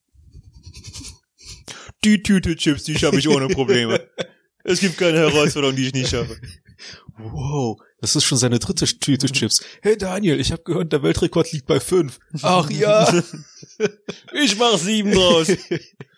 [2.03, 4.07] Die Tüte Chips, die schaffe ich ohne Probleme.
[4.65, 6.38] es gibt keine Herausforderung, die ich nicht schaffe.
[7.17, 9.63] Wow, das ist schon seine dritte Tüte Chips.
[9.81, 12.19] Hey Daniel, ich habe gehört, der Weltrekord liegt bei fünf.
[12.41, 13.10] Ach ja.
[14.33, 15.47] Ich mach sieben draus.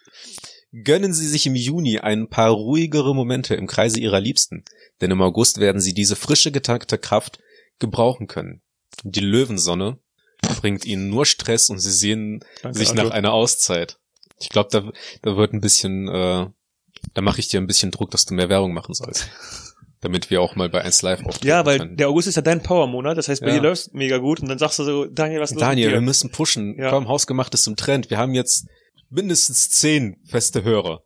[0.83, 4.63] Gönnen Sie sich im Juni ein paar ruhigere Momente im Kreise Ihrer Liebsten,
[5.01, 7.39] denn im August werden Sie diese frische getankte Kraft
[7.79, 8.61] gebrauchen können.
[9.03, 9.97] Die Löwensonne
[10.61, 13.03] bringt Ihnen nur Stress und Sie sehen Danke, sich Arthur.
[13.05, 13.97] nach einer Auszeit.
[14.39, 16.47] Ich glaube, da, da wird ein bisschen, äh,
[17.13, 19.29] da mache ich dir ein bisschen Druck, dass du mehr Werbung machen sollst.
[20.01, 21.97] Damit wir auch mal bei 1 Live auftreten Ja, weil können.
[21.97, 23.55] der August ist ja dein Power-Monat, das heißt, bei Ja.
[23.55, 26.31] dir läuft's mega gut und dann sagst du so, Daniel, was ist Daniel, wir müssen
[26.31, 26.77] pushen.
[26.79, 26.89] Ja.
[26.89, 28.09] Komm, hausgemacht ist im Trend.
[28.09, 28.65] Wir haben jetzt
[29.09, 31.01] mindestens zehn feste Hörer.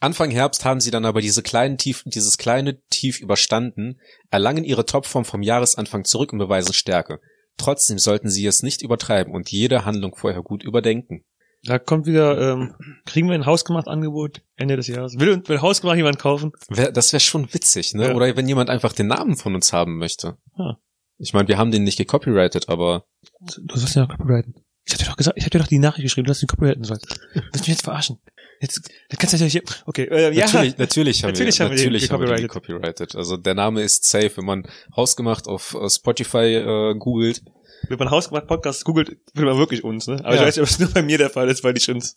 [0.00, 4.86] Anfang Herbst haben sie dann aber diese kleinen Tief, dieses kleine Tief überstanden, erlangen ihre
[4.86, 7.20] Topform vom Jahresanfang zurück und beweisen Stärke.
[7.56, 11.24] Trotzdem sollten sie es nicht übertreiben und jede Handlung vorher gut überdenken.
[11.62, 12.74] Da kommt wieder, ähm,
[13.06, 15.18] kriegen wir ein hausgemacht Angebot Ende des Jahres.
[15.18, 16.52] Will, will hausgemacht jemand kaufen?
[16.68, 18.08] Wär, das wäre schon witzig, ne?
[18.08, 18.14] Ja.
[18.14, 20.36] Oder wenn jemand einfach den Namen von uns haben möchte.
[20.56, 20.76] Ah.
[21.16, 23.06] Ich meine, wir haben den nicht gecopyrighted, aber
[23.46, 24.54] Du sollst ja noch copyrighten.
[24.86, 26.48] Ich hab dir doch gesagt, ich hab dir doch die Nachricht geschrieben, dass du ihn
[26.48, 27.06] copyrighten sollst.
[27.10, 28.18] Du willst mich jetzt verarschen.
[28.60, 30.44] Jetzt, jetzt kannst du natürlich, okay, äh, ja.
[30.46, 33.08] natürlich, natürlich haben Natürlich wir, haben wir den natürlich haben wir den gecopyrighted.
[33.10, 33.16] gecopyrighted.
[33.16, 37.42] Also der Name ist safe, wenn man hausgemacht auf äh, Spotify äh, googelt.
[37.88, 40.16] Wenn man hausgemacht Podcast googelt, findet man wirklich uns, ne?
[40.24, 40.42] Aber Ja.
[40.42, 42.16] ich weiß nicht, ob es nur bei mir der Fall ist, weil ich uns,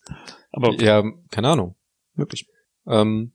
[0.52, 1.74] aber Ja, keine Ahnung.
[2.14, 2.46] wirklich.
[2.86, 3.32] Ähm,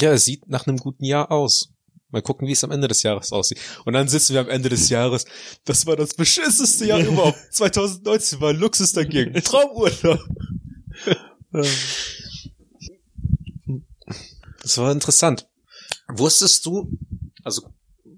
[0.00, 1.72] ja, es sieht nach einem guten Jahr aus.
[2.10, 3.60] Mal gucken, wie es am Ende des Jahres aussieht.
[3.84, 5.26] Und dann sitzen wir am Ende des Jahres.
[5.64, 7.38] Das war das beschisseste Jahr überhaupt.
[7.50, 9.34] 2019 war Luxus dagegen.
[9.42, 10.20] Traumurlaub.
[14.62, 15.48] Das war interessant.
[16.08, 16.90] Wusstest du,
[17.44, 17.68] also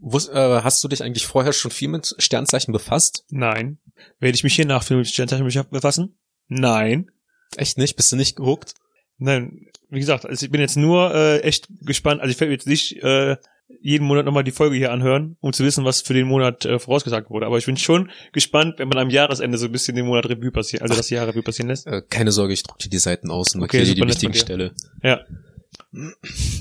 [0.01, 3.25] wus, äh, hast du dich eigentlich vorher schon viel mit Sternzeichen befasst?
[3.31, 3.79] Nein.
[4.21, 6.17] Werde ich mich hier nach Film Sternzeichen befassen?
[6.47, 7.11] Nein.
[7.57, 7.97] Echt nicht?
[7.97, 8.75] Bist du nicht gehuckt?
[9.19, 9.67] Nein.
[9.89, 12.21] Wie gesagt, also ich bin jetzt nur äh, echt gespannt.
[12.21, 13.37] Also ich werde jetzt nicht äh,
[13.83, 16.79] jeden Monat nochmal die Folge hier anhören, um zu wissen, was für den Monat äh,
[16.79, 17.47] vorausgesagt wurde.
[17.47, 20.51] Aber ich bin schon gespannt, wenn man am Jahresende so ein bisschen den Monat Revue
[20.51, 21.87] passiert, also das Jahr Revue passieren lässt.
[21.87, 24.35] Äh, keine Sorge, ich druck dir die Seiten aus und Okay, markiere dir die wichtigen
[24.35, 24.73] Stelle.
[25.03, 25.21] Ja.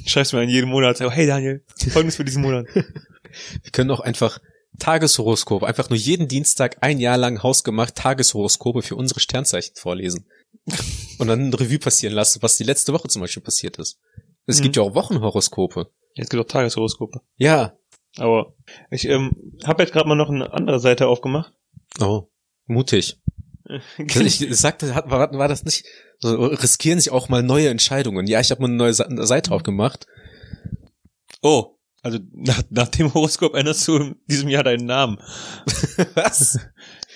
[0.06, 2.68] Schreibst mir an jeden Monat, so, hey Daniel, folgendes für diesen Monat.
[2.74, 4.40] Wir können auch einfach
[4.80, 10.26] Tageshoroskope, einfach nur jeden Dienstag ein Jahr lang hausgemacht Tageshoroskope für unsere Sternzeichen vorlesen.
[11.20, 14.00] Und dann ein Revue passieren lassen, was die letzte Woche zum Beispiel passiert ist.
[14.46, 14.64] Es Mhm.
[14.64, 15.90] gibt ja auch Wochenhoroskope.
[16.16, 17.22] Jetzt gibt auch Tageshoroskope.
[17.38, 17.74] Ja.
[18.18, 18.54] Aber
[18.92, 21.54] ich ähm, habe jetzt gerade mal noch eine andere Seite aufgemacht.
[22.02, 22.30] Oh,
[22.66, 23.20] mutig.
[24.08, 25.86] Ich sagte, hat- war, war das nicht,
[26.18, 28.26] so, riskieren sich auch mal neue Entscheidungen.
[28.26, 30.08] Ja, ich habe mal eine neue Seite aufgemacht.
[31.44, 35.18] oh, also nach, nach dem Horoskop änderst du in diesem Jahr deinen Namen.
[36.16, 36.58] Was?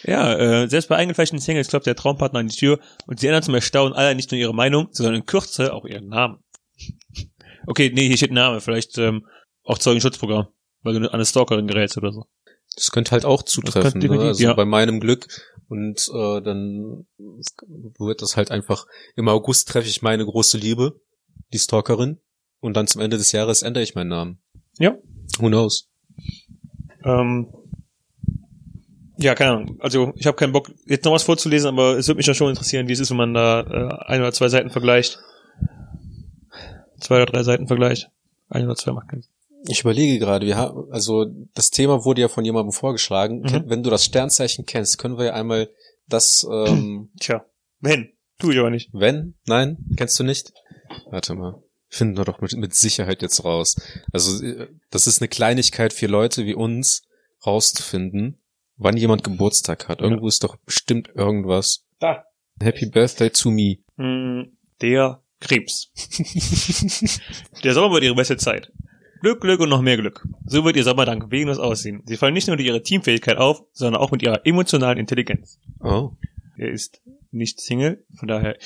[0.03, 3.41] Ja, äh, selbst bei eingefleischten Singles klopft der Traumpartner an die Tür und sie ändern
[3.43, 6.43] zum Erstaunen alle nicht nur ihre Meinung, sondern in Kürze auch ihren Namen.
[7.67, 9.25] Okay, nee, hier steht Name, vielleicht ähm,
[9.63, 10.47] auch Zeugenschutzprogramm,
[10.81, 12.25] weil du an eine Stalkerin gerätst oder so.
[12.75, 14.01] Das könnte halt auch zutreffen.
[14.01, 14.19] Ne?
[14.19, 14.53] Also ja.
[14.53, 15.27] bei meinem Glück.
[15.67, 20.99] Und äh, dann wird das halt einfach, im August treffe ich meine große Liebe,
[21.53, 22.19] die Stalkerin.
[22.59, 24.41] Und dann zum Ende des Jahres ändere ich meinen Namen.
[24.79, 24.97] Ja.
[25.39, 25.89] Who knows?
[27.03, 27.47] Ähm,
[29.17, 29.77] ja, keine Ahnung.
[29.79, 32.49] Also ich habe keinen Bock, jetzt noch was vorzulesen, aber es würde mich ja schon
[32.49, 35.19] interessieren, wie es ist, wenn man da äh, ein oder zwei Seiten vergleicht.
[37.03, 38.09] Zwei oder drei Seiten vergleicht.
[38.49, 39.31] Ein oder zwei macht keinen Sinn.
[39.67, 43.41] Ich überlege gerade, wir haben, also das Thema wurde ja von jemandem vorgeschlagen.
[43.41, 43.63] Mhm.
[43.67, 45.69] Wenn du das Sternzeichen kennst, können wir ja einmal
[46.07, 47.45] das, ähm, Tja,
[47.79, 48.89] wenn, tu ich aber nicht.
[48.93, 49.35] wenn?
[49.45, 49.77] Nein?
[49.97, 50.53] Kennst du nicht?
[51.09, 51.61] Warte mal.
[51.89, 53.75] Finden wir doch mit, mit Sicherheit jetzt raus.
[54.11, 57.03] Also, äh, das ist eine Kleinigkeit für Leute wie uns
[57.45, 58.41] rauszufinden,
[58.77, 60.01] wann jemand Geburtstag hat.
[60.01, 61.85] Irgendwo ist doch bestimmt irgendwas.
[61.99, 62.25] Da.
[62.61, 63.77] Happy Birthday to me.
[63.97, 65.91] Hm, der Krebs.
[67.63, 68.71] Der Sommer wird ihre beste Zeit.
[69.21, 70.27] Glück, Glück und noch mehr Glück.
[70.45, 72.01] So wird ihr Sommer dank Venus aussehen.
[72.05, 75.59] Sie fallen nicht nur durch ihre Teamfähigkeit auf, sondern auch mit ihrer emotionalen Intelligenz.
[75.79, 76.11] Oh.
[76.57, 77.01] Er ist
[77.31, 78.57] nicht Single, von daher.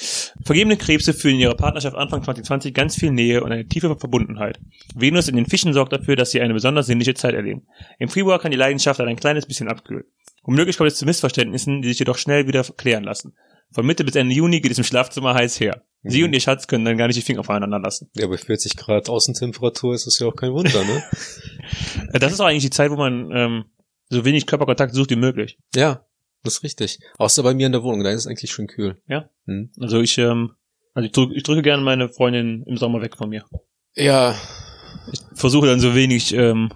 [0.44, 4.60] Vergebene Krebse fühlen in ihrer Partnerschaft Anfang 2020 ganz viel Nähe und eine tiefe Verbundenheit.
[4.96, 7.68] Venus in den Fischen sorgt dafür, dass sie eine besonders sinnliche Zeit erleben.
[8.00, 10.06] Im Februar kann die Leidenschaft dann ein kleines bisschen abkühlen.
[10.44, 13.36] Womöglich kommt es zu Missverständnissen, die sich jedoch schnell wieder klären lassen.
[13.72, 15.84] Von Mitte bis Ende Juni geht es im Schlafzimmer heiß her.
[16.08, 16.26] Sie Mhm.
[16.26, 18.10] und ihr Schatz können dann gar nicht die Finger voneinander lassen.
[18.16, 21.04] Ja, bei 40 Grad Außentemperatur ist das ja auch kein Wunder, ne?
[22.14, 23.66] Das ist auch eigentlich die Zeit, wo man ähm,
[24.10, 25.58] so wenig Körperkontakt sucht wie möglich.
[25.76, 26.04] ja,
[26.44, 27.00] das ist richtig.
[27.18, 29.02] Außer bei mir in der Wohnung, da ist es eigentlich schon kühl.
[29.08, 29.30] Ja?
[29.48, 29.72] Hm.
[29.82, 30.52] Also ich, ähm,
[30.94, 33.44] also ich, drück, ich drücke gerne meine Freundin im Sommer weg von mir.
[33.96, 34.34] Ja,
[35.12, 36.70] Ich versuche dann so wenig, ähm,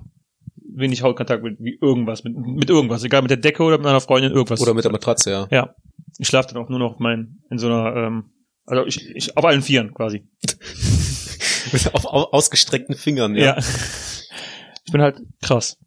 [0.73, 4.01] wenig Hautkontakt mit wie irgendwas, mit, mit irgendwas, egal mit der Decke oder mit einer
[4.01, 4.59] Freundin, irgendwas.
[4.61, 5.47] oder mit der Matratze, ja.
[5.51, 5.75] ja.
[6.17, 8.31] Ich schlafe dann auch nur noch mein, in so einer, ähm,
[8.71, 10.23] also ich, ich auf allen Vieren quasi.
[11.71, 13.57] Mit auf, auf, ausgestreckten Fingern, Ja.
[13.57, 13.63] ja.
[14.85, 15.77] Ich bin halt krass.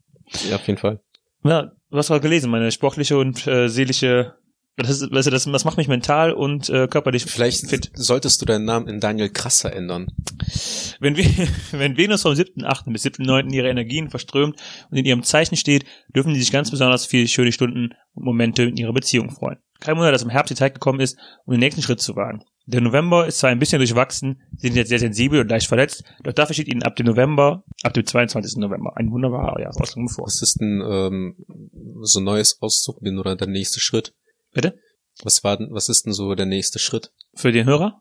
[0.48, 1.00] Ja, auf jeden Fall.
[1.44, 4.34] Ja, du hast gerade gelesen, meine sportliche und äh, seelische,
[4.76, 7.90] das, ist, weißt du, das, das macht mich mental und äh, körperlich Vielleicht fit.
[7.94, 10.08] solltest du deinen Namen in Daniel Krasser ändern.
[10.98, 11.24] Wenn, wir,
[11.72, 12.92] wenn Venus vom 7.8.
[12.92, 13.52] bis 7.9.
[13.52, 14.60] ihre Energien verströmt
[14.90, 15.84] und in ihrem Zeichen steht,
[16.14, 19.58] dürfen sie sich ganz besonders viel schöne Stunden und Momente in ihrer Beziehung freuen.
[19.80, 22.42] Kein Wunder, dass im Herbst die Zeit gekommen ist, um den nächsten Schritt zu wagen.
[22.66, 26.02] Der November ist zwar ein bisschen durchwachsen, sie sind jetzt sehr sensibel und leicht verletzt,
[26.22, 28.56] doch dafür steht ihnen ab dem November, ab dem 22.
[28.56, 30.24] November, ein wunderbarer bevor.
[30.24, 31.36] Was ist denn ähm,
[32.00, 34.14] so ein neues Auszuprobieren oder der nächste Schritt?
[34.54, 34.78] Bitte?
[35.22, 37.12] Was war denn, was ist denn so der nächste Schritt?
[37.34, 38.00] Für den Hörer?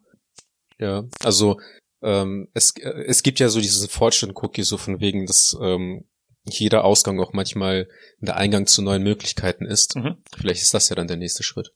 [0.79, 1.59] Ja, also
[2.01, 6.05] ähm, es, äh, es gibt ja so diesen Fortschritt-Cookie, so von wegen, dass ähm,
[6.45, 7.87] jeder Ausgang auch manchmal
[8.19, 9.95] der Eingang zu neuen Möglichkeiten ist.
[9.95, 10.17] Mhm.
[10.37, 11.71] Vielleicht ist das ja dann der nächste Schritt.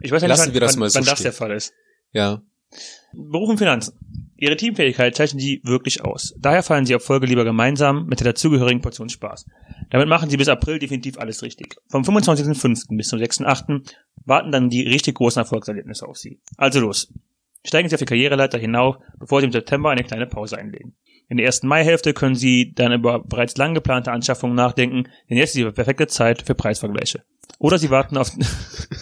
[0.00, 1.24] Ich weiß ja Lassen nicht, wann, wir das wann, mal so wann das stehen.
[1.24, 1.72] der Fall ist.
[2.12, 2.42] Ja,
[3.12, 3.94] Beruf und Finanzen.
[4.36, 6.34] Ihre Teamfähigkeit zeichnen sie wirklich aus.
[6.38, 9.46] Daher fallen sie auf Folge lieber gemeinsam mit der dazugehörigen Portion Spaß.
[9.90, 11.76] Damit machen sie bis April definitiv alles richtig.
[11.88, 12.96] Vom 25.05.
[12.96, 13.86] bis zum 6.08.
[14.24, 16.40] warten dann die richtig großen Erfolgserlebnisse auf sie.
[16.56, 17.12] Also los.
[17.64, 20.94] Steigen Sie auf die Karriereleiter hinauf, bevor Sie im September eine kleine Pause einlegen.
[21.28, 25.54] In der ersten Maihälfte können Sie dann über bereits lang geplante Anschaffungen nachdenken, denn jetzt
[25.54, 27.22] ist die perfekte Zeit für Preisvergleiche.
[27.58, 28.32] Oder Sie warten auf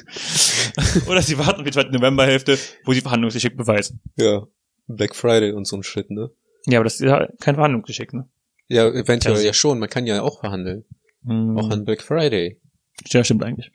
[1.08, 4.00] oder Sie warten auf die zweite Novemberhälfte, wo Sie Verhandlungsgeschick beweisen.
[4.16, 4.46] ja.
[4.90, 6.30] Black Friday und so ein Shit, ne?
[6.64, 8.26] Ja, aber das ist ja kein Verhandlungsgeschick, ne?
[8.68, 9.78] Ja, eventuell Also- ja schon.
[9.78, 10.86] Man kann ja auch verhandeln.
[11.24, 11.58] Mhm.
[11.58, 12.58] Auch an Black Friday.
[13.08, 13.70] Ja, stimmt eigentlich.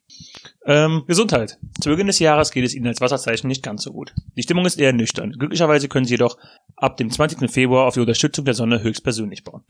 [0.66, 1.60] Ähm, Gesundheit.
[1.80, 4.16] Zu Beginn des Jahres geht es Ihnen als Wasserzeichen nicht ganz so gut.
[4.36, 5.34] Die Stimmung ist eher nüchtern.
[5.38, 6.36] Glücklicherweise können Sie jedoch
[6.76, 7.48] ab dem 20.
[7.50, 9.62] Februar auf die Unterstützung der Sonne höchstpersönlich bauen.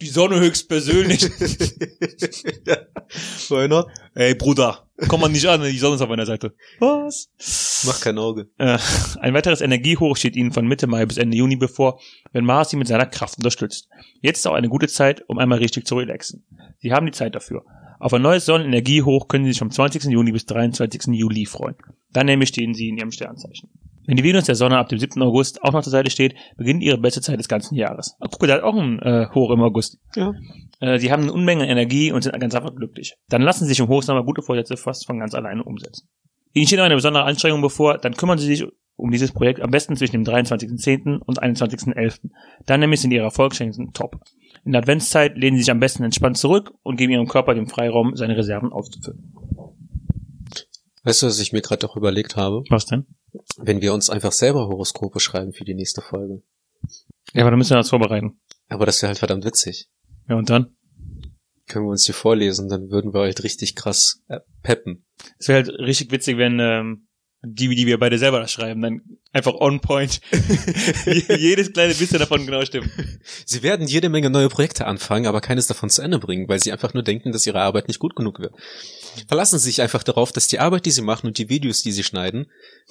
[0.00, 1.28] Die Sonne höchstpersönlich.
[3.50, 3.86] Meiner?
[4.14, 6.54] Ey, Bruder, komm mal nicht an, die Sonne ist auf meiner Seite.
[6.78, 7.28] Was?
[7.86, 8.48] Mach kein Auge.
[8.58, 8.78] Äh,
[9.20, 12.00] ein weiteres Energiehoch steht Ihnen von Mitte Mai bis Ende Juni bevor,
[12.32, 13.88] wenn Mars Sie mit seiner Kraft unterstützt.
[14.22, 16.46] Jetzt ist auch eine gute Zeit, um einmal richtig zu relaxen.
[16.78, 17.64] Sie haben die Zeit dafür.
[17.98, 20.04] Auf ein neues Sonnenenergiehoch können Sie sich vom 20.
[20.04, 21.08] Juni bis 23.
[21.08, 21.76] Juli freuen.
[22.12, 23.68] Dann nämlich stehen Sie in Ihrem Sternzeichen.
[24.06, 25.22] Wenn die Venus der Sonne ab dem 7.
[25.22, 28.16] August auch noch zur Seite steht, beginnt Ihre beste Zeit des ganzen Jahres.
[28.20, 29.98] Ach, guck, da hat auch ein äh, Hoch im August.
[30.16, 30.32] Ja.
[30.80, 33.14] Äh, Sie haben eine Unmenge an Energie und sind ganz einfach glücklich.
[33.28, 36.08] Dann lassen Sie sich im Hochsommer gute Vorsätze fast von ganz alleine umsetzen.
[36.52, 39.70] Ihnen steht noch eine besondere Anstrengung bevor, dann kümmern Sie sich um dieses Projekt am
[39.70, 41.18] besten zwischen dem 23.10.
[41.18, 42.30] und 21.11.
[42.66, 44.16] Dann nämlich sind Ihre Erfolgschancen top.
[44.64, 47.66] In der Adventszeit lehnen Sie sich am besten entspannt zurück und geben Ihrem Körper den
[47.66, 49.32] Freiraum, seine Reserven aufzufüllen.
[51.02, 52.62] Weißt du, was ich mir gerade auch überlegt habe?
[52.68, 53.06] Was denn?
[53.56, 56.42] Wenn wir uns einfach selber Horoskope schreiben für die nächste Folge.
[57.32, 58.40] Ja, aber dann müssen wir das vorbereiten.
[58.68, 59.88] Aber das wäre halt verdammt witzig.
[60.28, 60.76] Ja, und dann?
[61.66, 65.06] Können wir uns hier vorlesen, dann würden wir halt richtig krass äh, peppen.
[65.38, 67.08] Es wäre halt richtig witzig, wenn ähm,
[67.42, 70.20] die, die wir beide selber schreiben, dann einfach on point
[71.06, 72.90] jedes kleine bisschen davon genau stimmt.
[73.46, 76.72] Sie werden jede Menge neue Projekte anfangen, aber keines davon zu Ende bringen, weil sie
[76.72, 78.54] einfach nur denken, dass ihre Arbeit nicht gut genug wird.
[79.26, 81.92] Verlassen Sie sich einfach darauf, dass die Arbeit, die sie machen und die Videos, die
[81.92, 82.50] sie schneiden,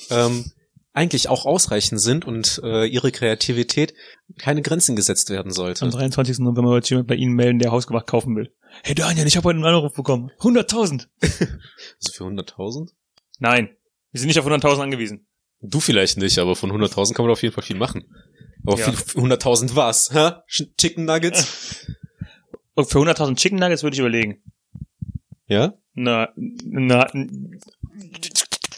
[0.09, 0.51] ähm,
[0.93, 3.93] eigentlich auch ausreichend sind und äh, ihre Kreativität
[4.39, 5.85] keine Grenzen gesetzt werden sollte.
[5.85, 6.39] Am 23.
[6.39, 8.51] November wird jemand bei Ihnen melden, der Hausgemacht kaufen will.
[8.83, 10.31] Hey Daniel, ich habe heute einen Anruf bekommen.
[10.39, 11.07] 100.000.
[12.01, 12.89] Also für 100.000?
[13.39, 13.69] Nein,
[14.11, 15.27] wir sind nicht auf 100.000 angewiesen.
[15.61, 18.05] Du vielleicht nicht, aber von 100.000 kann man auf jeden Fall viel machen.
[18.65, 18.85] Aber Ja.
[18.91, 20.11] viel, für 100.000 was?
[20.13, 20.31] Hä?
[20.77, 21.85] Chicken Nuggets?
[22.75, 24.41] Und für 100.000 Chicken Nuggets würde ich überlegen.
[25.47, 25.73] Ja?
[25.93, 27.13] Na, na, das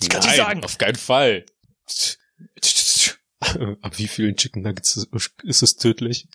[0.10, 0.63] kann ich sagen.
[0.63, 1.46] auf keinen Fall.
[3.82, 5.10] Ab wie vielen Chicken Nuggets ist,
[5.44, 6.28] ist es tödlich?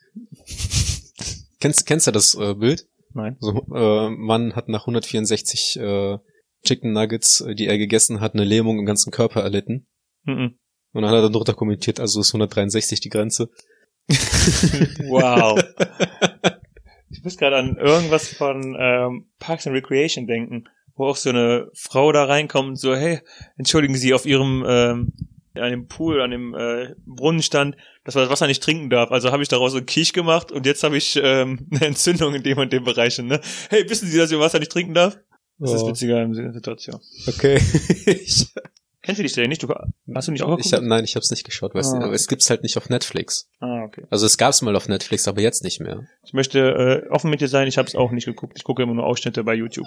[1.61, 2.87] kennst, kennst du das äh, Bild?
[3.15, 3.37] Nein.
[3.41, 6.19] So, äh, Mann hat nach 164 äh,
[6.67, 9.87] Chicken Nuggets, äh, die er gegessen hat, eine Lähmung im ganzen Körper erlitten.
[10.25, 10.59] Mhm.
[10.93, 13.51] Und dann hat er drunter kommentiert, also ist 163 die Grenze.
[15.09, 15.61] Wow.
[17.11, 21.69] ich muss gerade an irgendwas von ähm, Parks and Recreation denken, wo auch so eine
[21.75, 23.21] Frau da reinkommt und so, hey,
[23.57, 25.13] entschuldigen Sie, auf Ihrem ähm,
[25.61, 29.11] an dem Pool, an dem äh, Brunnen stand, dass man das Wasser nicht trinken darf.
[29.11, 32.35] Also habe ich daraus so einen Kiech gemacht und jetzt habe ich ähm, eine Entzündung
[32.35, 33.19] in dem und dem Bereich.
[33.19, 33.41] Ne?
[33.71, 35.19] Hey, wissen Sie, dass ich Wasser nicht trinken darf?
[35.59, 35.88] Das ist Oh.
[35.88, 37.01] witziger in der Situation.
[37.27, 37.57] Okay.
[38.07, 38.47] ich
[39.03, 39.62] Kennst du die Serie nicht?
[39.62, 39.69] Du,
[40.16, 40.66] hast du nicht auch geguckt?
[40.66, 42.05] ich hab, nein, ich hab's nicht geschaut, weißt du, Ah.
[42.07, 43.49] aber es gibt's halt nicht auf Netflix.
[43.61, 44.03] ah, okay.
[44.11, 46.09] Also es gab's mal auf Netflix, aber jetzt nicht mehr.
[46.25, 48.55] Ich möchte äh, offen mit dir sein, ich habe es auch nicht geguckt.
[48.57, 49.87] Ich gucke immer nur Ausschnitte bei YouTube.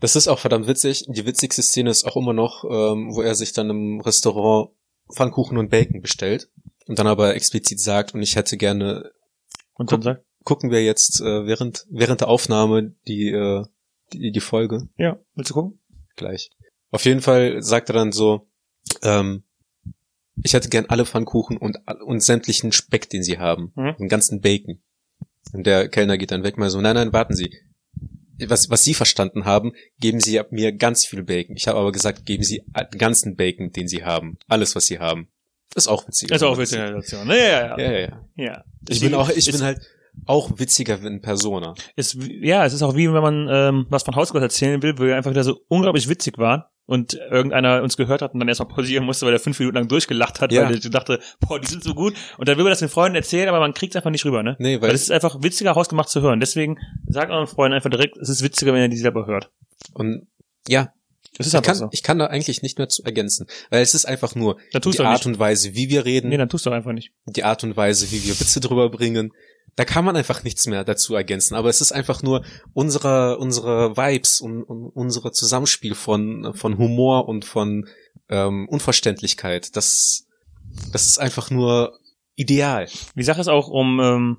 [0.00, 1.04] Das ist auch verdammt witzig.
[1.08, 4.70] Die witzigste Szene ist auch immer noch, ähm, wo er sich dann im Restaurant
[5.14, 6.48] Pfannkuchen und Bacon bestellt
[6.88, 9.12] und dann aber explizit sagt, und ich hätte gerne,
[9.74, 13.64] Und dann sagt, gucken wir jetzt äh, während während der Aufnahme die äh,
[14.12, 15.78] die, die Folge ja, willst du gucken?
[16.16, 16.50] gleich.
[16.90, 18.48] Auf jeden Fall sagt er dann so,
[19.02, 19.42] ähm,
[20.42, 23.96] ich hätte gern alle Pfannkuchen und und sämtlichen Speck, den sie haben, Mhm.
[23.98, 24.80] den ganzen Bacon.
[25.52, 27.50] Und der Kellner geht dann weg, mal so, nein, nein, warten Sie.
[28.48, 31.56] Was, was Sie verstanden haben, geben Sie mir ganz viel Bacon.
[31.56, 34.36] Ich habe aber gesagt, geben Sie den ganzen Bacon, den Sie haben.
[34.46, 35.28] Alles, was Sie haben.
[35.74, 36.28] Ist auch witzig.
[36.28, 37.28] Das ist auch witzig in der Situation.
[37.28, 37.78] Ja, ja, ja.
[37.78, 38.24] Ja, ja, ja.
[38.36, 38.64] ja.
[38.88, 39.80] Ich bin auch, ich bin halt
[40.24, 41.74] auch witziger in Persona.
[41.94, 45.04] Ist, ja, es ist auch wie wenn man ähm, was von Hausgott erzählen will, wo
[45.04, 48.68] wir einfach wieder so unglaublich witzig waren und irgendeiner uns gehört hat und dann erstmal
[48.68, 50.64] pausieren musste, weil er fünf Minuten lang durchgelacht hat, Ja.
[50.64, 52.14] weil er dachte, boah, die sind so gut.
[52.38, 54.42] Und dann will man das den Freunden erzählen, aber man kriegt es einfach nicht rüber,
[54.42, 54.56] ne?
[54.58, 56.40] Nee, Weil weil, es ist einfach witziger hausgemacht zu hören.
[56.40, 59.50] Deswegen sagt euren Freunden einfach direkt, es ist witziger, wenn ihr die selber hört.
[59.94, 60.26] und
[60.68, 60.92] ja,
[61.38, 61.88] Das ist ich kann, so.
[61.92, 63.46] ich kann da eigentlich nicht mehr zu ergänzen.
[63.70, 65.26] Weil es ist einfach nur die Art nicht.
[65.26, 67.12] und Weise, wie wir reden, Nee, dann tust du einfach nicht.
[67.26, 69.32] die Art und Weise, wie wir Witze drüber bringen.
[69.76, 71.54] Da kann man einfach nichts mehr dazu ergänzen.
[71.54, 77.28] Aber es ist einfach nur unsere, unsere Vibes und, und unsere Zusammenspiel von, von Humor
[77.28, 77.86] und von
[78.28, 79.76] ähm, Unverständlichkeit.
[79.76, 80.26] Das,
[80.92, 81.98] das ist einfach nur
[82.36, 82.88] ideal.
[83.14, 84.36] Die Sache ist auch um, ähm,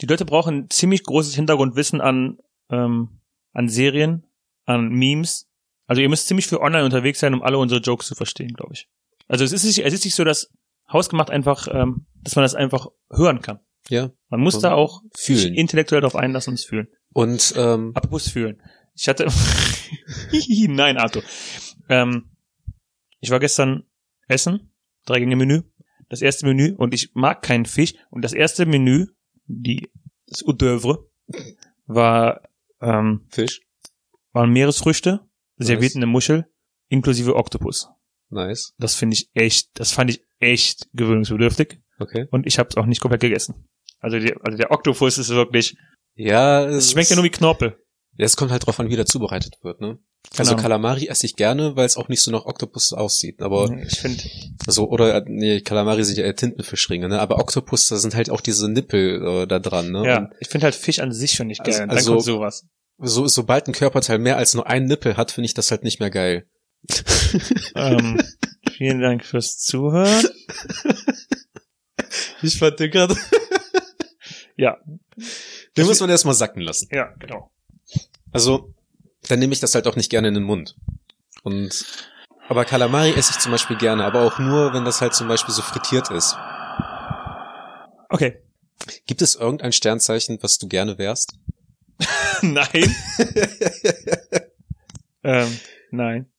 [0.00, 2.38] die Leute brauchen ziemlich großes Hintergrundwissen an,
[2.70, 3.20] ähm,
[3.52, 4.26] an Serien,
[4.64, 5.48] an Memes.
[5.86, 8.72] Also ihr müsst ziemlich viel online unterwegs sein, um alle unsere Jokes zu verstehen, glaube
[8.74, 8.88] ich.
[9.28, 10.50] Also es ist nicht, es ist nicht so, dass
[10.90, 13.60] hausgemacht einfach, ähm, dass man das einfach hören kann.
[13.88, 14.10] Ja.
[14.28, 15.54] Man muss da auch Fühlen.
[15.54, 16.88] intellektuell darauf einlassen und es fühlen.
[17.12, 18.62] Und ähm, Apropos fühlen.
[18.94, 19.26] Ich hatte,
[20.68, 21.22] nein, Arthur.
[21.88, 22.30] Ähm,
[23.20, 23.84] ich war gestern
[24.28, 24.72] essen,
[25.06, 25.62] drei Gänge Menü.
[26.08, 29.06] Das erste Menü und ich mag keinen Fisch und das erste Menü,
[29.46, 29.90] die
[30.26, 31.06] das Hors d'oeuvre,
[31.86, 32.42] war
[32.80, 33.60] ähm, Fisch.
[34.32, 35.20] waren Meeresfrüchte,
[35.56, 35.94] serviert Nice.
[35.96, 36.46] in eine Muschel,
[36.88, 37.88] inklusive Oktopus.
[38.28, 38.74] Nice.
[38.78, 42.26] Das finde ich echt, das fand ich echt gewöhnungsbedürftig Okay.
[42.30, 43.68] und ich habe es auch nicht komplett gegessen.
[44.00, 45.76] Also, die, also der Oktopus ist wirklich,
[46.14, 47.76] Ja, es es schmeckt ja nur wie Knorpel.
[48.16, 49.98] Ja, es kommt halt drauf an, wie der zubereitet wird, ne?
[50.30, 50.56] Keine Also.
[50.56, 53.42] Kalamari esse ich gerne, weil es auch nicht so nach Oktopus aussieht.
[53.42, 54.22] Aber Ich finde,
[54.68, 57.18] so, oder äh, nee, Kalamari sind ja Tintenfischringe, ne?
[57.20, 60.06] Aber Oktopus, da sind halt auch diese Nippel äh, da dran, ne?
[60.06, 61.74] Ja, Und ich finde halt Fisch an sich schon nicht geil.
[61.74, 62.66] Also- dann also- kommt sowas.
[62.98, 65.98] so, sobald ein Körperteil mehr als nur einen Nippel hat, finde ich das halt nicht
[66.00, 66.46] mehr geil.
[67.74, 68.20] ähm,
[68.76, 70.24] vielen Dank fürs Zuhören.
[72.44, 73.16] Ich fand den gerade.
[74.56, 74.78] Ja,
[75.76, 76.88] Den muss man erstmal sacken lassen.
[76.92, 77.50] ja, genau.
[78.32, 78.72] Also,
[79.28, 80.76] dann nehme ich das halt auch nicht gerne in den Mund.
[81.42, 81.84] Und
[82.48, 85.54] aber Kalamari esse ich zum Beispiel gerne, aber auch nur, wenn das halt zum Beispiel
[85.54, 86.36] so frittiert ist.
[88.10, 88.42] Okay.
[89.06, 91.38] Gibt es irgendein Sternzeichen, was du gerne wärst?
[92.42, 92.94] nein.
[95.24, 95.58] ähm,
[95.90, 96.30] nein.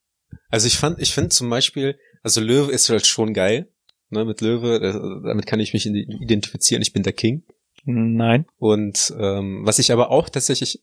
[0.49, 3.71] Also ich fand, ich finde zum Beispiel, also Löwe ist halt schon geil.
[4.15, 6.81] Ne, mit Löwe, äh, damit kann ich mich identifizieren.
[6.81, 7.43] Ich bin der King.
[7.83, 8.45] Nein.
[8.57, 10.81] Und ähm, was ich aber auch tatsächlich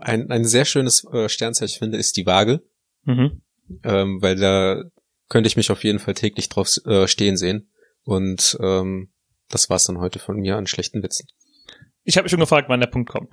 [0.00, 2.62] ein, ein sehr schönes äh, Sternzeichen finde, ist die Waage.
[3.04, 3.42] Mhm.
[3.84, 4.82] Ähm, weil da
[5.28, 7.70] könnte ich mich auf jeden Fall täglich drauf äh, stehen sehen.
[8.04, 9.12] Und ähm,
[9.48, 11.28] das war's dann heute von mir an schlechten Witzen.
[12.02, 13.32] Ich habe mich schon gefragt, wann der Punkt kommt.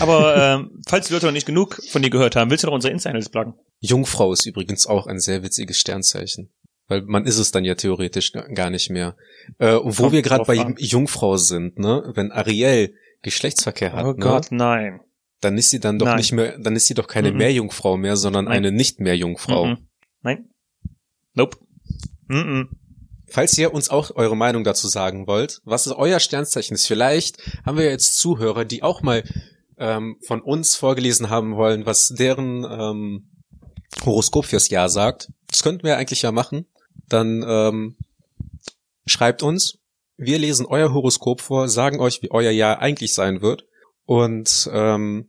[0.00, 2.74] Aber ähm, falls die Leute noch nicht genug von dir gehört haben, willst du noch
[2.74, 3.54] unsere Insta-Handles pluggen?
[3.80, 6.50] Jungfrau ist übrigens auch ein sehr witziges Sternzeichen.
[6.88, 9.14] Weil man ist es dann ja theoretisch gar nicht mehr.
[9.58, 10.74] Äh, und wo Kommt wir gerade bei an.
[10.78, 15.00] Jungfrau sind, ne, wenn Ariel Geschlechtsverkehr hat, oh ne, Gott, nein.
[15.40, 16.16] dann ist sie dann doch Nein.
[16.16, 17.38] nicht mehr, dann ist sie doch keine Mhm.
[17.38, 18.56] Meerjungfrau mehr, sondern Nein.
[18.58, 19.66] eine nicht Meerjungfrau.
[19.66, 19.88] Mhm.
[20.22, 20.48] Nein.
[21.34, 21.58] Nope.
[22.28, 22.70] Mhm.
[23.30, 27.38] Falls ihr uns auch eure Meinung dazu sagen wollt, was ist euer Sternzeichen ist, vielleicht
[27.66, 29.22] haben wir jetzt Zuhörer, die auch mal
[29.76, 33.28] ähm, von uns vorgelesen haben wollen, was deren ähm,
[34.04, 35.28] Horoskop fürs Jahr sagt.
[35.50, 36.66] Das könnten wir eigentlich ja machen.
[37.08, 37.96] Dann ähm,
[39.06, 39.78] schreibt uns.
[40.16, 43.66] Wir lesen euer Horoskop vor, sagen euch, wie euer Jahr eigentlich sein wird.
[44.04, 45.28] Und ähm,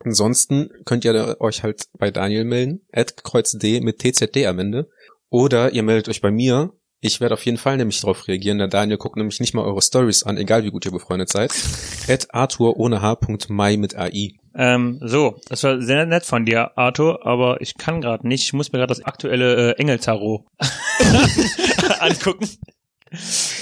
[0.00, 4.88] ansonsten könnt ihr euch halt bei Daniel melden, at kreuzd mit TZD am Ende.
[5.28, 6.72] Oder ihr meldet euch bei mir,
[7.04, 9.82] Ich werde auf jeden Fall nämlich drauf reagieren, denn Daniel guckt nämlich nicht mal eure
[9.82, 11.52] Stories an, egal wie gut ihr befreundet seid.
[12.08, 14.32] At Arthur ohne H.mai mit AI.
[14.54, 18.44] Ähm, so, das war sehr nett von dir, Arthur, aber ich kann gerade nicht.
[18.44, 20.46] Ich muss mir gerade das aktuelle äh, Engeltarot
[22.00, 22.48] angucken.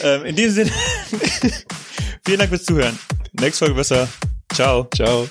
[0.04, 0.70] Ähm, in diesem Sinne,
[2.24, 2.96] vielen Dank fürs Zuhören.
[3.32, 4.08] Nächste Folge besser.
[4.52, 4.86] Ciao.
[4.94, 5.26] Ciao.